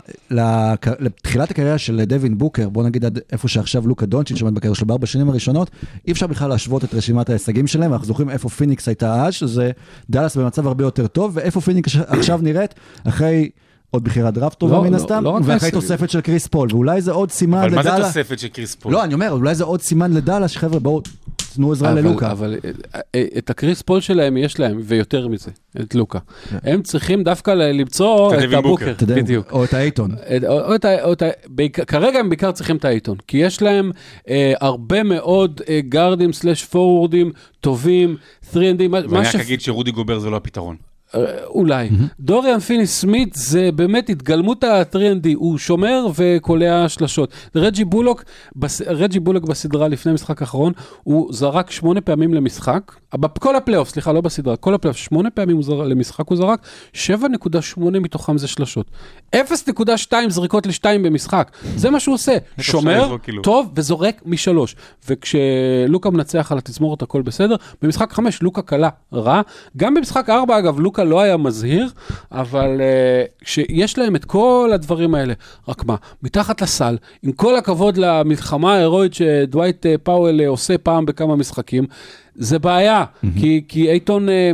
[1.00, 4.88] לתחילת הקריירה של דווין בוקר, בוא נגיד עד איפה שעכשיו לוקה דונצ'יץ' עומד בקריירה שלו
[4.88, 5.70] בארבע שנים הראשונות,
[6.08, 9.72] אי אפשר בכלל להשוות את רשימת ההישגים שלהם, אנחנו זוכרים איפה פיניקס הייתה אז, שזה
[10.10, 12.74] דאלאס במצב הרבה יותר טוב, ואיפה פיניקס עכשיו נראית
[13.04, 13.50] אחרי...
[13.92, 15.72] עוד בחירת דראפט טובה לא, מן לא, הסתם, לא רק ואחרי.
[15.72, 17.90] תוספת של קריס פול, ואולי זה עוד סימן אבל מה זה.
[17.98, 18.94] תוספת של קריס פול?
[18.94, 21.02] לא, אני אומר, אולי זה עוד סימן לדאלאס, שחבר'ה, בואו,
[21.56, 22.32] תנו עזרה אבל- ללוקה.
[22.32, 22.56] אבל
[22.96, 26.20] אה, אה, את הקריס פול שלהם יש להם, ויותר מזה, את לוקה.
[26.52, 28.90] הם צריכים דווקא למצוא את את דווין בוקר.
[28.90, 29.52] הבוקר, בדיוק.
[29.52, 30.12] או את האייטון.
[30.38, 33.18] את- או- או את ה- או את ה- בעיקר- כרגע הם בעיקר צריכים את האייטון,
[33.28, 33.92] כי יש להם
[34.30, 37.32] אה, הרבה מאוד אה, גארדים slash פורורדים
[37.62, 38.18] טובים,
[38.54, 38.58] 3&D,
[38.90, 39.36] מה- ואני מה רק ש...
[39.36, 40.76] אגיד שרודי גובר זה לא הפתרון.
[41.46, 41.90] אולי.
[42.20, 47.34] דוריאן פיני סמית זה באמת התגלמות ה-3&D, הוא שומר וקולע שלשות.
[47.56, 48.24] רג'י בולוק,
[48.56, 48.82] בס...
[48.82, 54.22] רג'י בולוק בסדרה לפני המשחק האחרון, הוא זרק שמונה פעמים למשחק, בכל הפלייאוף, סליחה, לא
[54.22, 55.84] בסדרה, כל הפלייאוף, שמונה פעמים הוא זר...
[55.84, 56.60] למשחק הוא זרק,
[56.94, 58.92] 7.8 מתוכם זה שלשות.
[59.36, 62.38] 0.2 זריקות לשתיים במשחק, זה מה שהוא עושה.
[62.60, 63.42] שומר, כאילו.
[63.42, 64.76] טוב וזורק משלוש.
[65.10, 69.42] וכשלוקה מנצח על התזמורת הכל בסדר, במשחק חמש לוקה קלה רע.
[69.78, 71.88] גם במשחק ארבע אגב, לוקה לא היה מזהיר,
[72.32, 75.34] אבל uh, כשיש להם את כל הדברים האלה,
[75.68, 81.06] רק מה, מתחת לסל, עם כל הכבוד למלחמה ההירואית שדווייט אה, פאוול אה, עושה פעם
[81.06, 81.86] בכמה משחקים,
[82.38, 83.04] זה בעיה,
[83.40, 84.52] כי, כי אייטון, אה,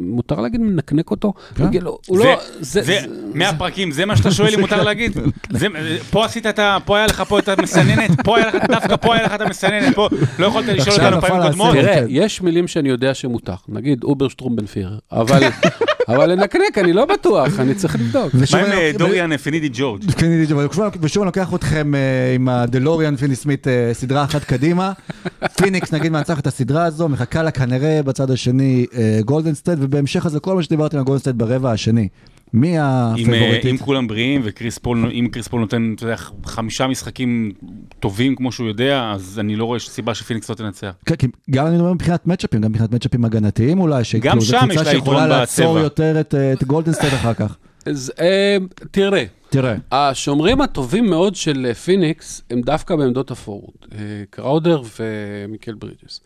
[0.00, 1.32] מותר להגיד מנקנק אותו?
[1.58, 2.98] הוא לא- הוא זה, לא, זה, זה,
[3.34, 5.12] מהפרקים, זה מה שאתה שואל אם מותר להגיד?
[5.50, 5.66] זה,
[6.10, 6.78] פה עשית את ה...
[6.84, 9.94] פה היה לך פה את המסננת, פה היה לך, דווקא פה היה לך את המסננת,
[9.94, 10.08] פה
[10.38, 11.42] לא יכולת לשאול אותנו פעמים.
[11.42, 11.72] קודמות.
[11.74, 12.06] תראה, כן.
[12.08, 15.42] יש מילים שאני יודע שמותר, נגיד אובר שטרומבנפיר, אבל,
[16.16, 18.34] אבל לנקנק, אני לא בטוח, אני צריך לבדוק.
[18.52, 20.10] מה עם אה, דוריאן פנידי ג'ורג'?
[20.10, 20.56] פיני דיג'ו,
[21.02, 22.00] ושוב- אני לוקח אתכם אה,
[22.34, 24.92] עם הדלוריאן פיני סמית אה, סדרה אחת קדימה.
[25.58, 28.86] פיניקס נגיד מנצח את הסדרה הזו, מחכה לה כנראה בצד השני
[29.24, 32.08] גולדן סטייט, ובהמשך לזה כל מה שדיברתי על גולדן סטייט ברבע השני.
[32.54, 33.70] מי אה, הפייבוריטית?
[33.70, 37.52] אם כולם בריאים וקריס פול, אם קריס פול נותן, אתה יודע, חמישה משחקים
[38.00, 40.92] טובים כמו שהוא יודע, אז אני לא רואה סיבה שפיניקס לא תנצח.
[41.06, 44.58] כן, כי גם אני מדבר מבחינת מצ'אפים, גם מבחינת מצ'אפים הגנתיים אולי, שכאילו זו שם
[44.58, 45.78] קבוצה יש לה שיכולה לעצור.
[45.78, 47.56] יותר את, אה, סטייט אחר כך.
[47.86, 48.56] אז אה,
[48.90, 53.98] תראה, תראה, השומרים הטובים מאוד של פיניקס הם דווקא בעמדות הפורוורד, אה,
[54.30, 56.20] קראודר ומיקל ברידג'ס.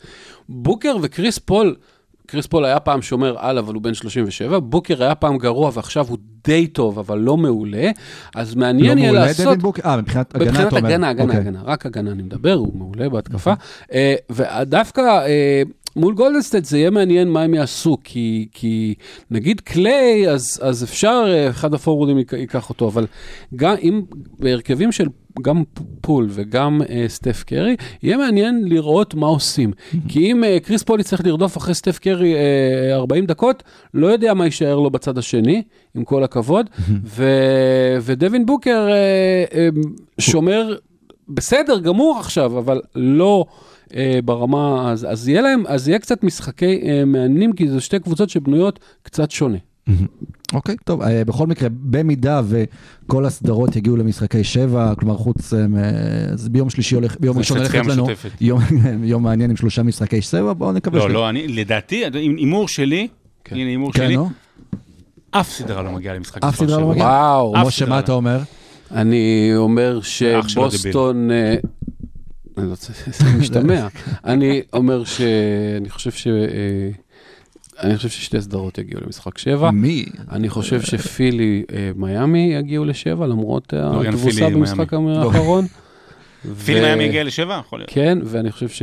[0.48, 1.76] בוקר וקריס פול,
[2.26, 6.06] קריס פול היה פעם שומר על, אבל הוא בן 37, בוקר היה פעם גרוע ועכשיו
[6.08, 7.90] הוא די טוב, אבל לא מעולה,
[8.34, 9.44] אז לא מעניין יהיה מעולה לעשות...
[9.44, 9.82] דווין בוקר?
[9.84, 10.88] אה, מבחינת הגנה מבחינת אתה אומר.
[10.88, 11.40] הגנה, הגנה, אוקיי.
[11.40, 13.52] הגנה, רק הגנה אני מדבר, הוא מעולה בהתקפה.
[13.92, 15.62] אה, ודווקא אה,
[15.96, 18.94] מול גולדנסטייט זה יהיה מעניין מה הם יעשו, כי, כי
[19.30, 23.06] נגיד קליי, אז, אז אפשר, אה, אחד הפורורדים יק- ייקח אותו, אבל
[23.56, 24.02] גם אם
[24.38, 25.06] בהרכבים של
[25.42, 25.62] גם
[26.00, 29.72] פול וגם אה, סטף קרי, יהיה מעניין לראות מה עושים.
[30.08, 33.62] כי אם אה, קריס פול יצטרך לרדוף אחרי סטף קרי אה, 40 דקות,
[33.94, 35.62] לא יודע מה יישאר לו בצד השני,
[35.94, 36.70] עם כל הכבוד,
[37.16, 38.94] ו- ודווין בוקר אה,
[39.58, 39.68] אה,
[40.18, 40.76] שומר
[41.28, 43.44] בסדר גמור עכשיו, אבל לא
[43.94, 47.98] אה, ברמה, אז, אז יהיה להם, אז יהיה קצת משחקי אה, מעניינים, כי זה שתי
[47.98, 49.58] קבוצות שבנויות קצת שונה.
[50.52, 55.58] אוקיי, טוב, אה, בכל מקרה, במידה וכל הסדרות יגיעו למשחקי שבע, כלומר חוץ, אה,
[56.32, 58.06] אז ביום שלישי הולך, ביום ראשון הולכת לנו.
[58.40, 58.60] יום
[59.02, 63.08] יום מעניין עם שלושה משחקי שבע, בואו נקווה לא, ש- לא, אני, לדעתי, הימור שלי,
[63.44, 63.56] כן.
[63.56, 64.28] הנה הימור כן, שלי, נו,
[65.30, 66.88] אף סדרה לא מגיעה למשחק אף סדרה לא.
[66.90, 67.06] מגיעה?
[67.44, 68.00] וואו, משה, מה לא.
[68.00, 68.38] אתה אומר?
[68.90, 71.56] אני אומר שבוסטון, אה,
[72.56, 73.86] אני לא רוצה, זה משתמע.
[74.24, 75.20] אני אומר ש...
[75.76, 76.26] אני חושב ש...
[76.26, 76.90] אה,
[77.80, 79.70] אני חושב ששתי סדרות יגיעו למשחק שבע.
[79.70, 80.04] מי?
[80.32, 85.66] אני חושב שפילי, אה, מיאמי יגיעו לשבע, למרות התבוסה במשחק האחרון.
[86.64, 87.60] פיל מיאמי הגיע לשבע?
[87.66, 87.90] יכול להיות.
[87.90, 88.82] כן, ואני חושב ש...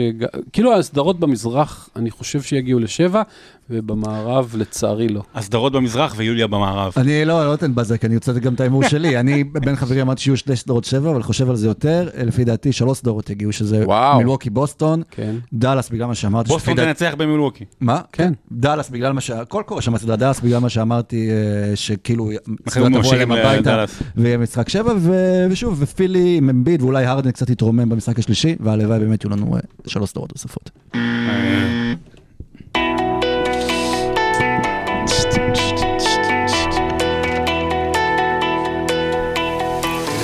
[0.53, 3.21] כאילו הסדרות במזרח, אני חושב שיגיעו לשבע,
[3.69, 5.21] ובמערב, לצערי, לא.
[5.35, 6.93] הסדרות במזרח ויוליה במערב.
[6.97, 9.17] אני לא, לא אתן בזה, כי אני רוצה גם את ההימור שלי.
[9.19, 12.09] אני בין חברים אמרתי שיהיו שתי סדרות שבע, אבל חושב על זה יותר.
[12.25, 14.17] לפי דעתי שלוש סדרות יגיעו, שזה וואו.
[14.17, 15.35] מילווקי בוסטון, כן.
[15.53, 16.49] דאלאס בגלל מה שאמרתי.
[16.49, 17.65] בוסטון תנצח במילווקי.
[17.79, 18.01] מה?
[18.11, 18.33] כן.
[18.51, 19.29] דאלאס בגלל מה ש...
[19.29, 22.29] הכל קורה שם אצל דאלאס בגלל מה שאמרתי, אה, שכאילו...
[22.69, 23.85] סדרה תבוא אליהם הביתה.
[24.15, 28.99] ויהיה משחק שבע, ו- ושוב, ופילי עם אמביד, ואולי הרדן קצת יתרומם במשחק השלישי, והלוואי
[28.99, 30.69] באמת יהיו לנו אה, שלוש סדרות נוספות.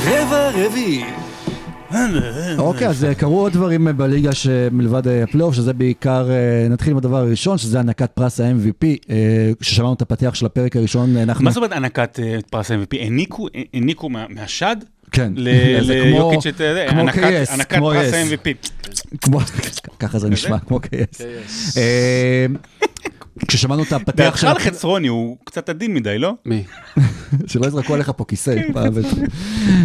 [0.05, 1.03] רבע רביעי.
[2.57, 6.27] אוקיי, אז אה, קרו עוד דברים אה, בליגה שמלבד הפלייאוף, שזה בעיקר,
[6.69, 8.85] נתחיל עם הדבר הראשון, שזה הענקת פרס ה-MVP,
[9.59, 11.43] כששמענו את הפתיח של הפרק הראשון, אנחנו...
[11.43, 12.97] מה זאת אומרת הענקת פרס ה-MVP?
[12.99, 14.75] העניקו- העניקו מה- מהשד?
[15.11, 15.49] כן, ל-
[15.87, 18.13] זה כמו- ליוקיץ' את זה, כמו הענקת- קייס, הענקת כמו פרס.
[18.13, 18.69] ה-MVP.
[19.21, 19.39] כמו,
[19.99, 21.21] ככה זה נשמע, כמו קייס.
[23.41, 24.47] אה, כששמענו את הפתיח של...
[24.47, 26.33] דעתך חצרוני הוא קצת עדין מדי, לא?
[26.45, 26.63] מי?
[27.47, 28.55] שלא יזרקו עליך פה כיסא.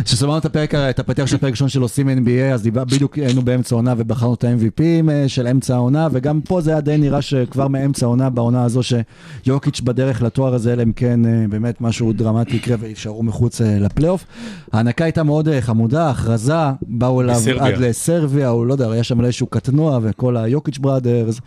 [0.04, 3.74] כששמענו את הפרק, את הפתיח של הפרק הראשון של עושים NBA, אז בדיוק היינו באמצע
[3.74, 4.82] העונה ובחרנו את ה-MVP
[5.26, 9.80] של אמצע העונה, וגם פה זה היה די נראה שכבר מאמצע העונה, בעונה הזו, שיוקיץ'
[9.80, 14.24] בדרך לתואר הזה, אלא אם כן אה, באמת משהו דרמטי יקרה ויישארו מחוץ אה, לפלייאוף.
[14.72, 17.40] ההנקה הייתה מאוד אה, חמודה, הכרזה, באו אליו.
[17.60, 21.40] עד לסרביה, הוא לא יודע, היה שם איזשהו קטנוע וכל היוקיץ' בראדרס.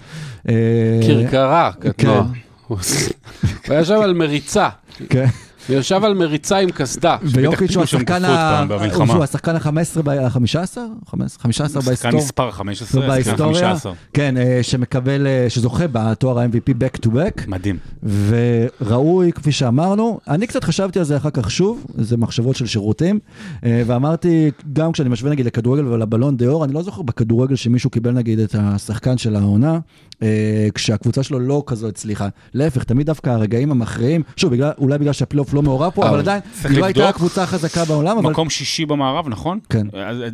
[0.49, 0.53] אה,
[1.07, 2.23] כרכרה, קטנוע.
[2.67, 2.77] הוא
[3.69, 4.69] היה שם על מריצה.
[5.09, 5.25] כן.
[5.67, 7.17] הוא ישב על מריצה עם קסדה.
[7.23, 8.55] ויוקיץ' הוא השחקן גופות ה...
[8.57, 9.13] פעם במלחמה.
[9.13, 10.77] הוא השחקן ה-15, ה-15?
[11.39, 12.17] 15 שחקן בהיסטוריה.
[12.17, 13.93] מספר 15, שחקן בהיסטוריה, 15.
[14.13, 17.77] כן, אה, שמקבל, אה, שזוכה בתואר ה-MVP back to back, מדהים.
[18.03, 20.19] וראוי, כפי שאמרנו.
[20.27, 23.19] אני קצת חשבתי על זה אחר כך שוב, זה מחשבות של שירותים,
[23.65, 27.89] אה, ואמרתי, גם כשאני משווה נגיד לכדורגל ולבלון דה אור, אני לא זוכר בכדורגל שמישהו
[27.89, 29.79] קיבל נגיד את השחקן של העונה,
[30.73, 32.27] כשהקבוצה שלו לא כזו הצליחה.
[32.53, 36.41] להפך, תמיד דווקא הרגעים המכריעים, שוב, בגלל, אולי בגלל שהפלייאוף לא מעורב פה, אבל עדיין,
[36.69, 37.09] היא לא הייתה.
[37.09, 38.31] הקבוצה החזקה בעולם, אבל...
[38.31, 39.59] מקום שישי במערב, נכון?
[39.69, 39.87] כן.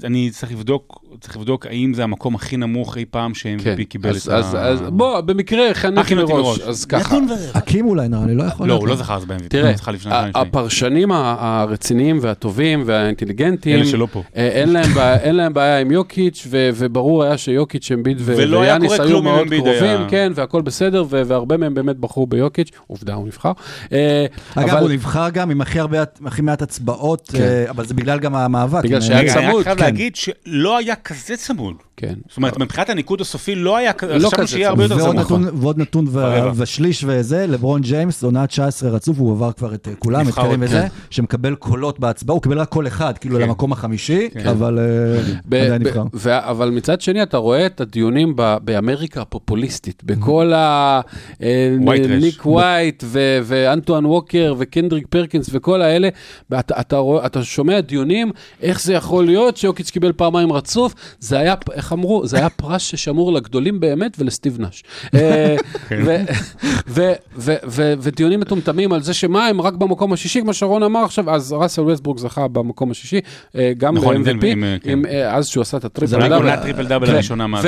[0.04, 3.58] אני צריך לבדוק, צריך לבדוק האם זה המקום הכי נמוך אי פעם כן.
[3.60, 4.62] ש-MVP קיבל אז- את אז- ה...
[4.68, 6.32] אז בוא, במקרה מתאים מראש.
[6.32, 6.60] מראש.
[6.60, 7.16] אז ככה.
[7.54, 8.82] הקים אולי נראה לי, לא יכול לא, להיות.
[8.82, 9.48] הוא לא זכר אז ב-MVP.
[9.50, 10.42] תראה, הוא זכה לפני ה- שנה לפני.
[10.42, 14.24] הפרשנים הרציניים והטובים והאינטליגנטים, אלה שלא פה.
[14.36, 19.00] אה, אין להם בעיה- אין להם בעיה עם יוקיץ', ו- וברור היה שיוקיץ', אמביד ויאניס
[19.00, 23.28] היו מאוד קרובים, היה- כן, והכל בסדר, ו- והרבה מהם באמת בחרו ביוקיץ', עובדה, הוא
[23.28, 23.52] נבחר.
[23.92, 25.62] אה, אגב, אבל- הוא נבחר גם עם
[26.26, 27.42] הכי מעט הצבעות, כן.
[27.42, 28.84] אה, אבל זה בגלל גם המאבק.
[28.84, 29.84] בגלל שהיה אני צמוד, רק חייב כן.
[29.84, 31.76] להגיד שלא היה כזה צמוד.
[31.98, 32.14] כן.
[32.28, 35.10] זאת אומרת, מבחינת הניקוד הסופי לא היה כזה, לא חשבנו כזה שיהיה הרבה יותר ועוד
[35.10, 35.26] צמוד.
[35.26, 36.52] נתון, ועוד נתון ו- ברבע.
[36.56, 40.60] ושליש וזה, לברון ג'יימס, עונה 19 רצוף, הוא עבר כבר את אה, כולם, את קרים
[40.62, 40.88] וזה, כן.
[41.10, 43.42] שמקבל קולות בהצבעה, הוא קיבל רק קול אחד, כאילו כן.
[43.42, 44.48] למקום החמישי, כן.
[44.48, 44.84] אבל אה,
[45.46, 46.04] ב- עדיין ב- נבחר.
[46.14, 51.02] ו- אבל מצד שני, אתה רואה את הדיונים ב- באמריקה הפופוליסטית, בכל ה...
[51.44, 51.76] אה.
[52.20, 56.10] ניק וייט ו- ואנטואן ווקר וקנדריק פרקינס וכל האלה,
[57.26, 58.32] אתה שומע דיונים,
[58.62, 62.82] איך זה יכול להיות שיוקיץ' קיבל פעמיים רצוף, זה היה, איך אמרו, זה היה פרס
[62.82, 64.84] ששמור לגדולים באמת ולסטיב נאש.
[65.16, 65.56] אה,
[66.88, 71.54] ו- ודיונים מטומטמים על זה שמה, הם רק במקום השישי, כמו שרון אמר עכשיו, אז
[71.54, 73.20] ראסל ווסטברוק זכה במקום השישי,
[73.56, 75.06] אה, גם נכון, ב-MVP, כן.
[75.06, 76.56] אה, אז שהוא עשה את הטריפל זה רק דאבל.
[76.56, 77.14] טריפל דאבל כן.
[77.14, 77.66] הראשונה מאז,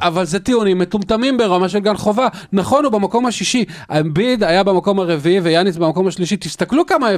[0.00, 2.28] אבל, זה טיעונים מטומטמים ברמה של גן חובה.
[2.52, 3.64] נכון, הוא במקום השישי,
[4.00, 7.08] אמביד היה במקום הרביעי ויאניס במקום השלישי, תסתכלו כמה,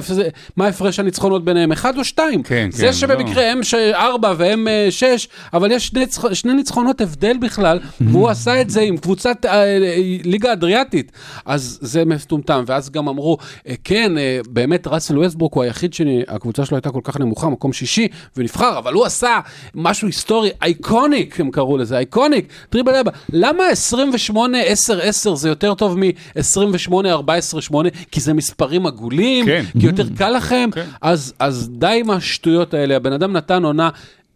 [0.57, 2.43] מה הפרש הניצחונות ביניהם, אחד או שתיים.
[2.43, 7.37] כן, זה כן, שבמקרה הם ש- ארבע והם שש, אבל יש שני, שני ניצחונות הבדל
[7.41, 11.11] בכלל, והוא עשה את זה עם קבוצת אה, אה, ליגה אדריאטית.
[11.45, 13.37] אז זה מטומטם, ואז גם אמרו,
[13.67, 17.73] אה, כן, אה, באמת ראסל ווסטברוק הוא היחיד שהקבוצה שלו הייתה כל כך נמוכה, מקום
[17.73, 19.39] שישי, ונבחר, אבל הוא עשה
[19.75, 23.11] משהו היסטורי, iconic, הם קראו לזה, iconic, טריפל דאבל.
[23.33, 23.63] למה
[24.29, 27.75] 28-10-10 זה יותר טוב מ-28-14-8?
[28.11, 29.63] כי זה מספרים עגולים, כן.
[29.79, 30.85] כי יותר קל לכם, כן.
[31.01, 33.89] אז, אז די עם השטויות האלה, הבן אדם נתן עונה.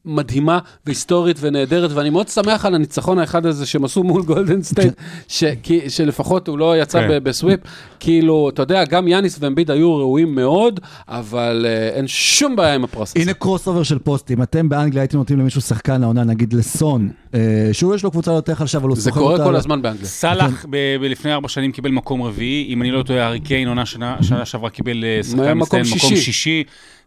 [0.05, 4.93] מדהימה והיסטורית ונהדרת, ואני מאוד שמח על הניצחון האחד הזה שהם עשו מול גולדן סטייט,
[5.27, 7.07] ש- כי- שלפחות הוא לא יצא כן.
[7.09, 7.59] ב- ב sweep.
[7.99, 12.83] כאילו, אתה יודע, גם יאניס ואמביד היו ראויים מאוד, אבל אה, אין שום בעיה עם
[12.83, 13.23] הפרס הזה.
[13.23, 17.39] הנה קרוס אובר של פוסטים, אתם באנגליה הייתם נותנים למישהו שחקן העונה, נגיד לסון, אה,
[17.71, 19.81] שהוא יש לו קבוצה יותר חלשה, אבל הוא זה סוחר קורה אותה כל על- הזמן
[19.81, 20.05] באנגליה.
[20.07, 23.67] סאלח ב- ב- לפני ארבע שנים קיבל מקום רביעי, אם אני לא טועה, הארי קיין
[23.67, 26.05] עונה שנה שנה שעברה קיבל אה, שחקן מצטיין שישי.
[26.05, 26.63] מקום שישי.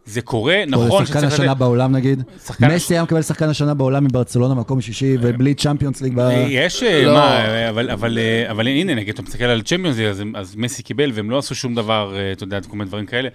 [0.09, 1.57] זה קורה, נכון שחקן שצריך השנה לתת...
[1.59, 6.13] בעולם נגיד, שחקן- מסי היה מקבל שחקן השנה בעולם מברצלונה, מקום שישי, ובלי צ'מפיונס ליג.
[6.15, 7.13] ב- יש, אה, לא.
[7.13, 10.55] מה, אה, אבל, אבל, אה, אבל הנה, נגיד, אתה מסתכל על צ'מפיונס, ליג, אז, אז
[10.55, 13.29] מסי קיבל, והם לא עשו שום דבר, אה, אתה יודע, כל מיני דברים כאלה.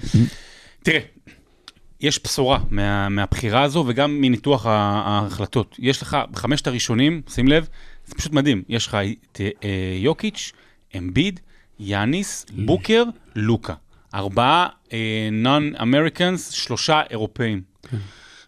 [0.83, 0.99] תראה,
[2.01, 5.77] יש בשורה מה, מהבחירה הזו וגם מניתוח ההחלטות.
[5.79, 7.67] יש לך, בחמשת הראשונים, שים לב,
[8.07, 8.97] זה פשוט מדהים, יש לך
[9.33, 9.69] את אה,
[9.99, 10.53] יוקיץ',
[10.99, 11.41] אמביד,
[11.81, 13.05] יאניס, בוקר,
[13.37, 13.75] לוקה.
[14.15, 14.69] ארבעה
[15.33, 17.61] נון-אמריקאנס, שלושה אירופאים.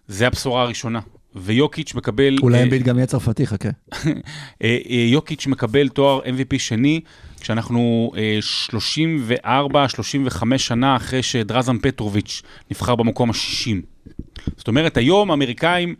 [0.09, 1.01] זה הבשורה הראשונה.
[1.37, 2.37] ויוקיץ מקבל...
[2.43, 3.69] אולי אה, אמביט גם יהיה צרפתי, חכה.
[3.95, 4.13] אה,
[4.63, 7.01] אה, יוקיץ' מקבל תואר MVP שני,
[7.41, 8.39] כשאנחנו אה,
[9.45, 13.71] 34-35 שנה אחרי שדרזן פטרוביץ' נבחר במקום ה-60.
[14.57, 15.95] זאת אומרת, היום האמריקאים,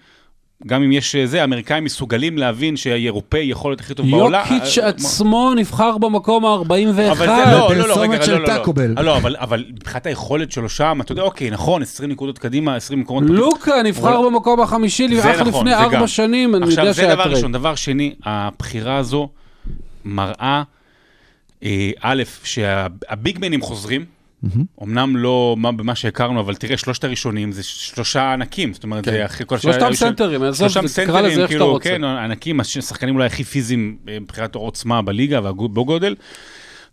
[0.67, 4.45] גם אם יש אה, זה, האמריקאים מסוגלים להבין שהאירופאי יכול להיות הכי טוב בעולם.
[4.51, 7.11] יוקיץ' אה, עצמו נבחר במקום ה-41.
[7.11, 8.47] אבל זה לא, לא, לא, פרסומת רגע, של.
[8.47, 8.95] טאקו-בל.
[8.99, 13.01] אה, לא, אבל, מבחינת היכולת שלו שם, אתה יודע, אוקיי, נכון, 20 נקודות קדימה, 20
[13.01, 13.23] מקומות...
[13.27, 16.07] לוקה נבחר במקום החמישי זה אך נכון, לפני זה ארבע.
[16.07, 17.37] שנים, אני עכשיו, יודע זה שהיה דבר טרייד.
[17.37, 17.53] ראשון.
[17.53, 19.29] דבר שני, הבחירה הזו
[20.05, 20.63] מראה,
[21.65, 24.16] אה, א', שהביגמנים חוזרים,
[24.83, 29.25] אמנם לא מה- במה שהכרנו, אבל תראה, שלושת הראשונים זה שלושה ענקים, זאת אומרת, זה
[29.25, 31.89] אחרי כל שלושתם הראשון- סנטרים, עזוב, תקרא לזה סנטרים, איך שאתה כאילו, רוצה.
[31.89, 36.15] כן, ענקים, השחקנים אולי הכי פיזיים אה, מבחינת עוצמה בליגה ובגודל.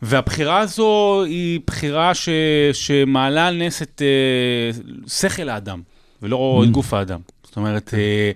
[0.01, 2.30] והבחירה הזו היא בחירה ש,
[2.74, 5.82] שמעלה על נס את אה, שכל האדם,
[6.22, 6.68] ולא Mm.
[6.68, 7.20] את גוף האדם.
[7.43, 8.32] זאת אומרת, אה,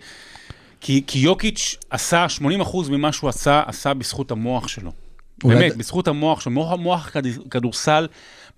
[0.82, 2.41] כי, כי יוקיץ' עשה 80%
[2.89, 4.91] ממה שהוא עשה, עשה בזכות המוח שלו.
[5.43, 8.07] באמת, בזכות המוח שלו, מוח, מוח כד- כדורסל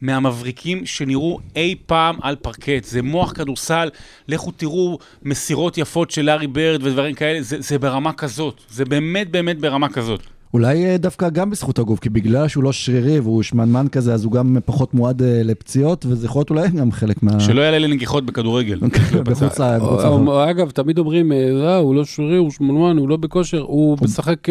[0.02, 2.84] מהמבריקים שנראו אי פעם על פרקט.
[2.84, 3.89] זה מוח כדורסל,
[4.28, 8.62] לכו תראו מסירות יפות של לארי ברד ודברים כאלה, זה, זה ברמה כזאת.
[8.70, 10.39] זה באמת באמת ברמה כזאת.
[10.54, 14.24] אולי אה, דווקא גם בזכות הגוף, כי בגלל שהוא לא שרירי והוא שמנמן כזה, אז
[14.24, 17.39] הוא גם פחות מועד אה, לפציעות, וזה יכול להיות אולי גם חלק מה...
[17.39, 18.80] שלא יעלה לנגיחות בכדורגל.
[18.80, 19.82] בחוץ ל- בחוץ או- לארץ.
[20.28, 21.38] או- אגב, תמיד אומרים, אה,
[21.68, 24.47] "אה, הוא לא שרירי, הוא שמנמן, הוא לא בכושר, הוא משחק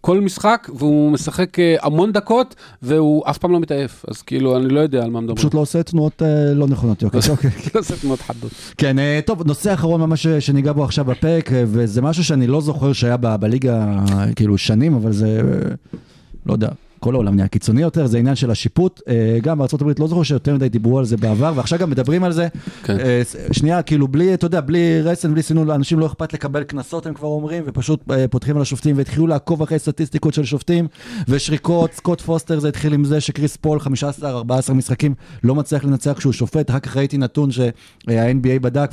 [0.00, 4.04] כל משחק, והוא משחק המון דקות, והוא אף פעם לא מתעייף.
[4.08, 5.36] אז כאילו, אני לא יודע על מה מדברים.
[5.36, 6.22] פשוט לא עושה תנועות
[6.54, 7.50] לא נכונות, יוקיץ', אוקיי.
[7.74, 8.50] לא עושה תנועות חדות.
[8.78, 8.96] כן,
[9.26, 13.86] טוב, נושא אחרון ממש שניגע בו עכשיו בפרק, וזה משהו שאני לא זוכר שהיה בליגה
[14.36, 15.37] כאילו שנים, אבל זה,
[16.46, 16.68] לא יודע,
[17.00, 19.00] כל העולם נהיה קיצוני יותר, זה עניין של השיפוט.
[19.08, 22.32] אה, גם בארה"ב לא זוכר שיותר מדי דיברו על זה בעבר, ועכשיו גם מדברים על
[22.32, 22.48] זה.
[22.82, 23.00] כן.
[23.00, 23.22] אה,
[23.52, 27.14] שנייה, כאילו בלי, אתה יודע, בלי רסן, בלי סינון, לאנשים לא אכפת לקבל קנסות, הם
[27.14, 30.88] כבר אומרים, ופשוט אה, פותחים על השופטים, והתחילו לעקוב אחרי סטטיסטיקות של שופטים,
[31.28, 33.78] ושריקות, סקוט פוסטר, זה התחיל עם זה שקריס פול,
[34.22, 38.90] 15-14 משחקים, לא מצליח לנצח כשהוא שופט, אחר כך ראיתי נתון שה-NBA בדק,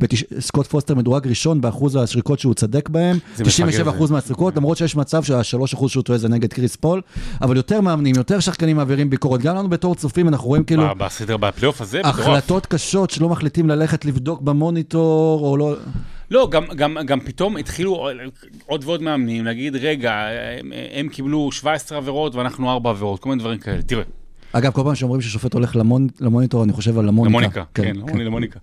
[0.00, 4.96] וסקוט פוסטר מדורג ראשון באחוז השריקות שהוא צדק בהם, זה מפגר 97% מהשריקות, למרות שיש
[4.96, 7.00] מצב שה-3% שהוא טועה זה נגד קריס פול,
[7.44, 10.82] אבל יותר מאמנים, יותר שחקנים מעבירים ביקורת, גם לנו בתור צופים אנחנו רואים כאילו...
[10.98, 12.00] בסדר, בפלייאוף הזה.
[12.04, 15.76] החלטות קשות שלא מחליטים ללכת לבדוק במוניטור, או לא...
[16.30, 18.08] לא, גם, גם, גם פתאום התחילו
[18.66, 20.12] עוד ועוד מאמנים להגיד, רגע,
[20.60, 23.82] הם, הם קיבלו 17 עבירות ואנחנו 4 עבירות, כל מיני דברים כאלה.
[23.82, 24.02] תראה,
[24.52, 27.30] אגב, כל פעם שאומרים ששופט הולך למון, למוניטור, אני חושב על למוניקה.
[27.38, 28.58] למוניקה, כן, למוני- למוניקה.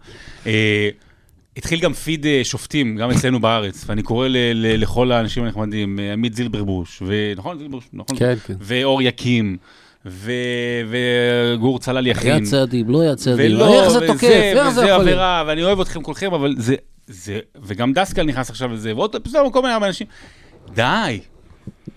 [1.62, 6.00] התחיל גם פיד אה, שופטים, גם אצלנו בארץ, ואני קורא ל- ל- לכל האנשים הנחמדים,
[6.00, 8.18] אה, עמית זילברבוש, ונכון, זילברבוש, נכון?
[8.18, 8.54] כן, כן.
[8.60, 9.58] ואור יקים,
[10.06, 12.32] וגור צלל יכין.
[12.32, 13.56] היה צעדים, לא היה צעדים.
[13.56, 14.24] ולא, איך זה וזה, תוקף?
[14.24, 15.02] איך זה וזה יכול להיות?
[15.02, 16.76] עבירה, ואני אוהב אתכם כולכם, אבל זה,
[17.08, 19.16] זה, וגם דסקל נכנס עכשיו לזה, ועוד
[19.54, 20.08] כל מיני אנשים.
[20.76, 21.20] די,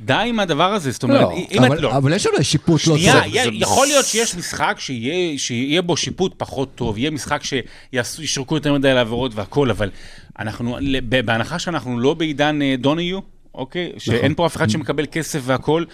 [0.01, 1.97] די עם הדבר הזה, זאת אומרת, לא, אם את אבל, לא...
[1.97, 3.35] אבל יש אולי שיפוט לא שנייה, טוב.
[3.35, 8.73] יהיה- יכול להיות שיש משחק שיהיה, שיהיה בו שיפוט פחות טוב, יהיה משחק שישרקו יותר
[8.75, 9.91] מדי על העבירות והכל, אבל
[10.39, 10.79] אנחנו,
[11.25, 13.19] בהנחה שאנחנו לא בעידן אה, דוניו,
[13.55, 13.93] אוקיי?
[13.99, 15.85] שאין פה אף אחד שמקבל כסף והכל,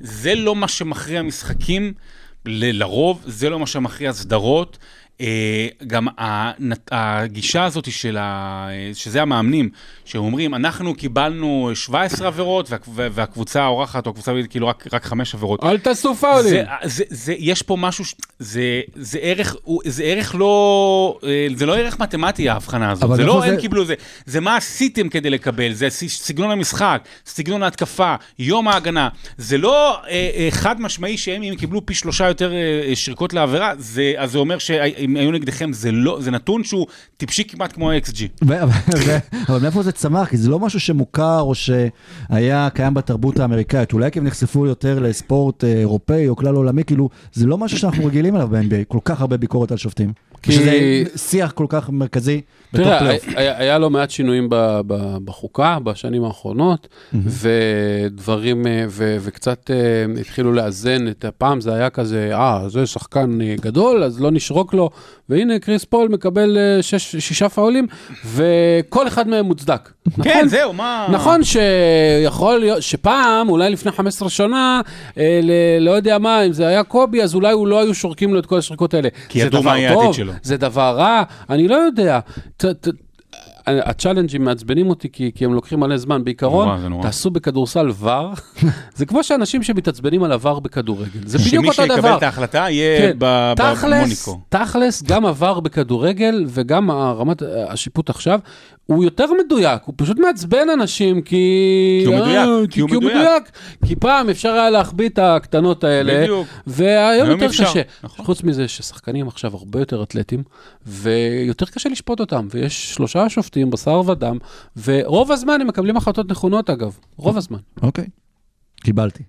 [0.00, 1.92] זה לא מה שמכריע משחקים,
[2.46, 4.78] ל- לרוב, זה לא מה שמכריע סדרות.
[5.20, 5.26] אה,
[5.86, 6.06] גם
[6.90, 8.68] הגישה הזאת של ה...
[8.94, 9.68] שזה המאמנים,
[10.04, 15.64] שאומרים, אנחנו קיבלנו 17 עבירות, והק- והקבוצה האורחת, או הקבוצה, כאילו רק, רק 5 עבירות.
[15.64, 16.64] אל תעשו פאולים.
[17.38, 18.62] יש פה משהו, ש- זה,
[18.94, 23.46] זה, ערך, זה ערך לא, אה, זה לא ערך מתמטי ההבחנה הזאת, זה לא זה-
[23.46, 23.94] הם קיבלו זה,
[24.26, 29.08] זה מה עשיתם כדי לקבל, זה סגנון המשחק, סגנון ההתקפה, יום ההגנה,
[29.38, 32.52] זה לא אה, אה, חד משמעי שהם אם קיבלו פי שלושה יותר
[32.94, 34.56] שריקות לעבירה, זה, אז זה אומר
[35.02, 36.86] שאם היו נגדכם, זה לא, זה נתון שהוא
[37.16, 38.44] טיפשי כמעט כמו ה-XG.
[39.48, 40.28] אבל מאיפה זה צמח?
[40.28, 43.92] כי זה לא משהו שמוכר או שהיה קיים בתרבות האמריקאית.
[43.92, 47.78] אולי כי הם נחשפו יותר לספורט אה, אירופאי או כלל עולמי, כאילו, זה לא משהו
[47.78, 50.12] שאנחנו רגילים אליו ב-NBA, כל כך הרבה ביקורת על שופטים.
[50.42, 50.72] כי- שזה
[51.16, 52.40] שיח כל כך מרכזי
[52.72, 53.24] בתוך תראה, פלייאוף.
[53.36, 54.54] היה, היה לא מעט שינויים ב,
[54.86, 56.88] ב, בחוקה בשנים האחרונות,
[58.04, 63.40] ודברים, אה, ו, וקצת אה, התחילו לאזן את הפעם, זה היה כזה, אה, זה שחקן
[63.40, 64.90] אה, גדול, אז לא נשרוק לו,
[65.32, 67.86] והנה קריס פול מקבל אה, שש, שישה פאולים,
[68.26, 69.90] וכל אחד מהם מוצדק.
[70.22, 70.48] כן, נכון?
[70.48, 71.06] זהו, מה...
[71.10, 74.80] נכון שיכול להיות, שפעם, אולי לפני 15 שנה,
[75.18, 78.34] אה, ל, לא יודע מה, אם זה היה קובי, אז אולי הוא לא היו שורקים
[78.34, 79.08] לו את כל השריקות האלה.
[79.28, 79.80] כי ידעו מה טוב.
[79.82, 80.14] העתיד שלו.
[80.14, 80.32] שלו.
[80.42, 82.20] זה דבר רע, אני לא יודע.
[82.56, 82.88] ת- ת-
[83.66, 86.24] הצ'אלנג'ים מעצבנים אותי כי, כי הם לוקחים מלא זמן.
[86.24, 87.02] בעיקרון, נורא, נורא.
[87.02, 88.32] תעשו בכדורסל ור,
[88.96, 91.20] זה כמו שאנשים שמתעצבנים על עבר בכדורגל.
[91.26, 91.96] זה בדיוק אותו שמי דבר.
[91.96, 94.40] שיקבל את ההחלטה יהיה כן, במוניקו.
[94.48, 98.40] תכלס, גם עבר בכדורגל וגם הרמת השיפוט עכשיו,
[98.86, 102.00] הוא יותר מדויק, הוא פשוט מעצבן אנשים כי...
[102.04, 103.50] כי הוא מדויק, אה, כי הוא מדויק.
[103.86, 106.46] כי פעם אפשר היה להחביא את הקטנות האלה, בדיוק.
[106.66, 107.82] והיום היום יותר אפשר, קשה.
[108.02, 108.26] נכון.
[108.26, 110.42] חוץ מזה ששחקנים עכשיו הרבה יותר אתלטים,
[110.86, 114.38] ויותר קשה לשפוט אותם, ויש שלושה שופטים, בשר ודם,
[114.84, 117.58] ורוב הזמן הם מקבלים החלטות נכונות אגב, רוב הזמן.
[117.82, 118.06] אוקיי,
[118.80, 119.22] קיבלתי.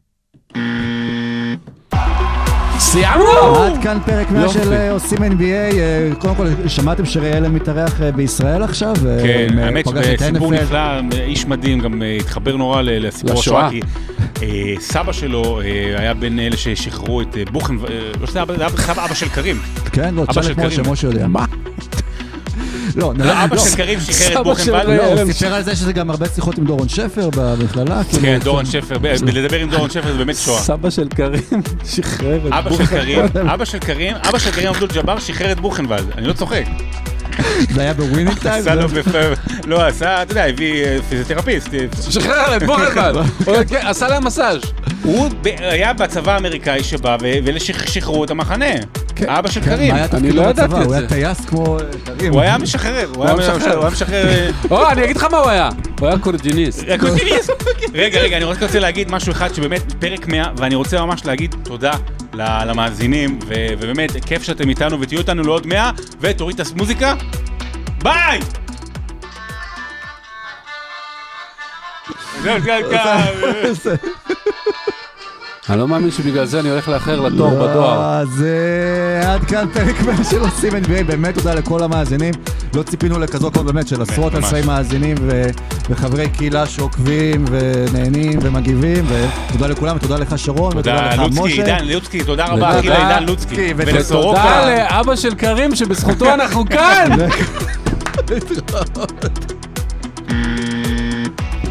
[2.84, 3.56] סיימנו!
[3.58, 4.60] עד כאן פרק 100 יופי.
[4.60, 5.42] של אה, עושים NBA.
[5.42, 8.94] אה, קודם כל, שמעתם שריי אלן מתארח אה, בישראל עכשיו?
[9.24, 9.86] כן, האמת
[10.18, 10.58] שסיפור NFL.
[10.64, 10.80] נפלא,
[11.24, 13.40] איש מדהים, גם התחבר נורא לסיפור.
[13.40, 13.82] השואה, כי
[14.44, 15.60] אה, סבא שלו
[15.98, 17.74] היה בין אלה ששחררו את בוכן,
[18.22, 19.60] לא שזה אבא, זה אבא- של קרים.
[19.92, 20.92] כן, לא, תשאל של את משה, קרים.
[20.92, 21.28] משה יודע.
[21.28, 21.46] מה?
[22.96, 24.84] לא, לא, נראה- אבא לא, של קרים שחרר את בוכנוולד.
[24.86, 28.04] של- לא, הוא סיפר על זה שזה גם הרבה שיחות עם דורון שפר במכללה.
[28.04, 30.60] כאילו, כן, דורון שפר, לדבר עם דורון שפר זה באמת שואה.
[30.62, 31.42] סבא של קרים
[31.96, 33.20] שחרר את אבא של קרים,
[33.54, 36.64] אבא של קרים, אבא של קרים אבדול ג'אבר שחרר את בוכנוולד, אני לא צוחק.
[37.70, 38.62] זה היה בווינינג טיים?
[38.62, 39.08] עשה לו בפ...
[39.66, 41.70] לא, עשה, אתה יודע, הביא אה, פיזיותרפיסט.
[42.10, 43.26] שחרר את בוכנוולד,
[43.70, 44.62] כן, עשה להם מסאז'.
[45.04, 45.30] הוא
[45.60, 48.66] היה בצבא האמריקאי שבא, ואלה שח- שחררו את המחנה.
[49.16, 49.96] כן, אבא של כן, קרים.
[50.14, 50.74] אני לא ידעתי?
[50.76, 51.08] את הוא היה זה.
[51.08, 51.84] טייס כמו אה,
[52.18, 52.34] קרים.
[52.34, 54.28] הוא היה משחרר, הוא היה משחרר, הוא היה משחרר...
[54.30, 55.70] אה, או, אני אגיד לך מה הוא היה.
[56.00, 56.84] הוא היה קורג'יניסט.
[56.90, 57.52] הקונטיניסט.
[57.94, 61.56] רגע, רגע, אני רק רוצה להגיד משהו אחד שבאמת פרק 100, ואני רוצה ממש להגיד
[61.64, 61.92] תודה
[62.34, 65.92] למאזינים, ו- ובאמת, כיף שאתם איתנו ותהיו איתנו לעוד 100,
[66.22, 67.14] ותוריד את המוזיקה.
[68.04, 68.40] ביי!
[72.44, 73.96] זהו, זהו, זהו.
[75.70, 78.02] אני לא מאמין שבגלל זה אני הולך לאחר לתור בדואר.
[78.04, 78.46] אז
[79.26, 82.34] עד כאן פרק 100 של עושים NBA, באמת תודה לכל המאזינים.
[82.76, 84.36] לא ציפינו לכזו כמות באמת של עשרות.
[84.36, 85.18] אלפי מאזינים
[85.90, 89.06] וחברי קהילה שעוקבים ונהנים ומגיבים,
[89.50, 91.56] ותודה לכולם, ותודה לך שרון, ותודה תודה לך לוצקי, משה.
[91.56, 92.80] עידן לוצקי, תודה רבה.
[92.80, 93.74] אחי לעידן לוצקי.
[93.78, 94.04] ותודה.
[94.04, 97.10] תודה לאבא של קרים שבזכותו אנחנו כאן!
[98.30, 99.26] להתראות.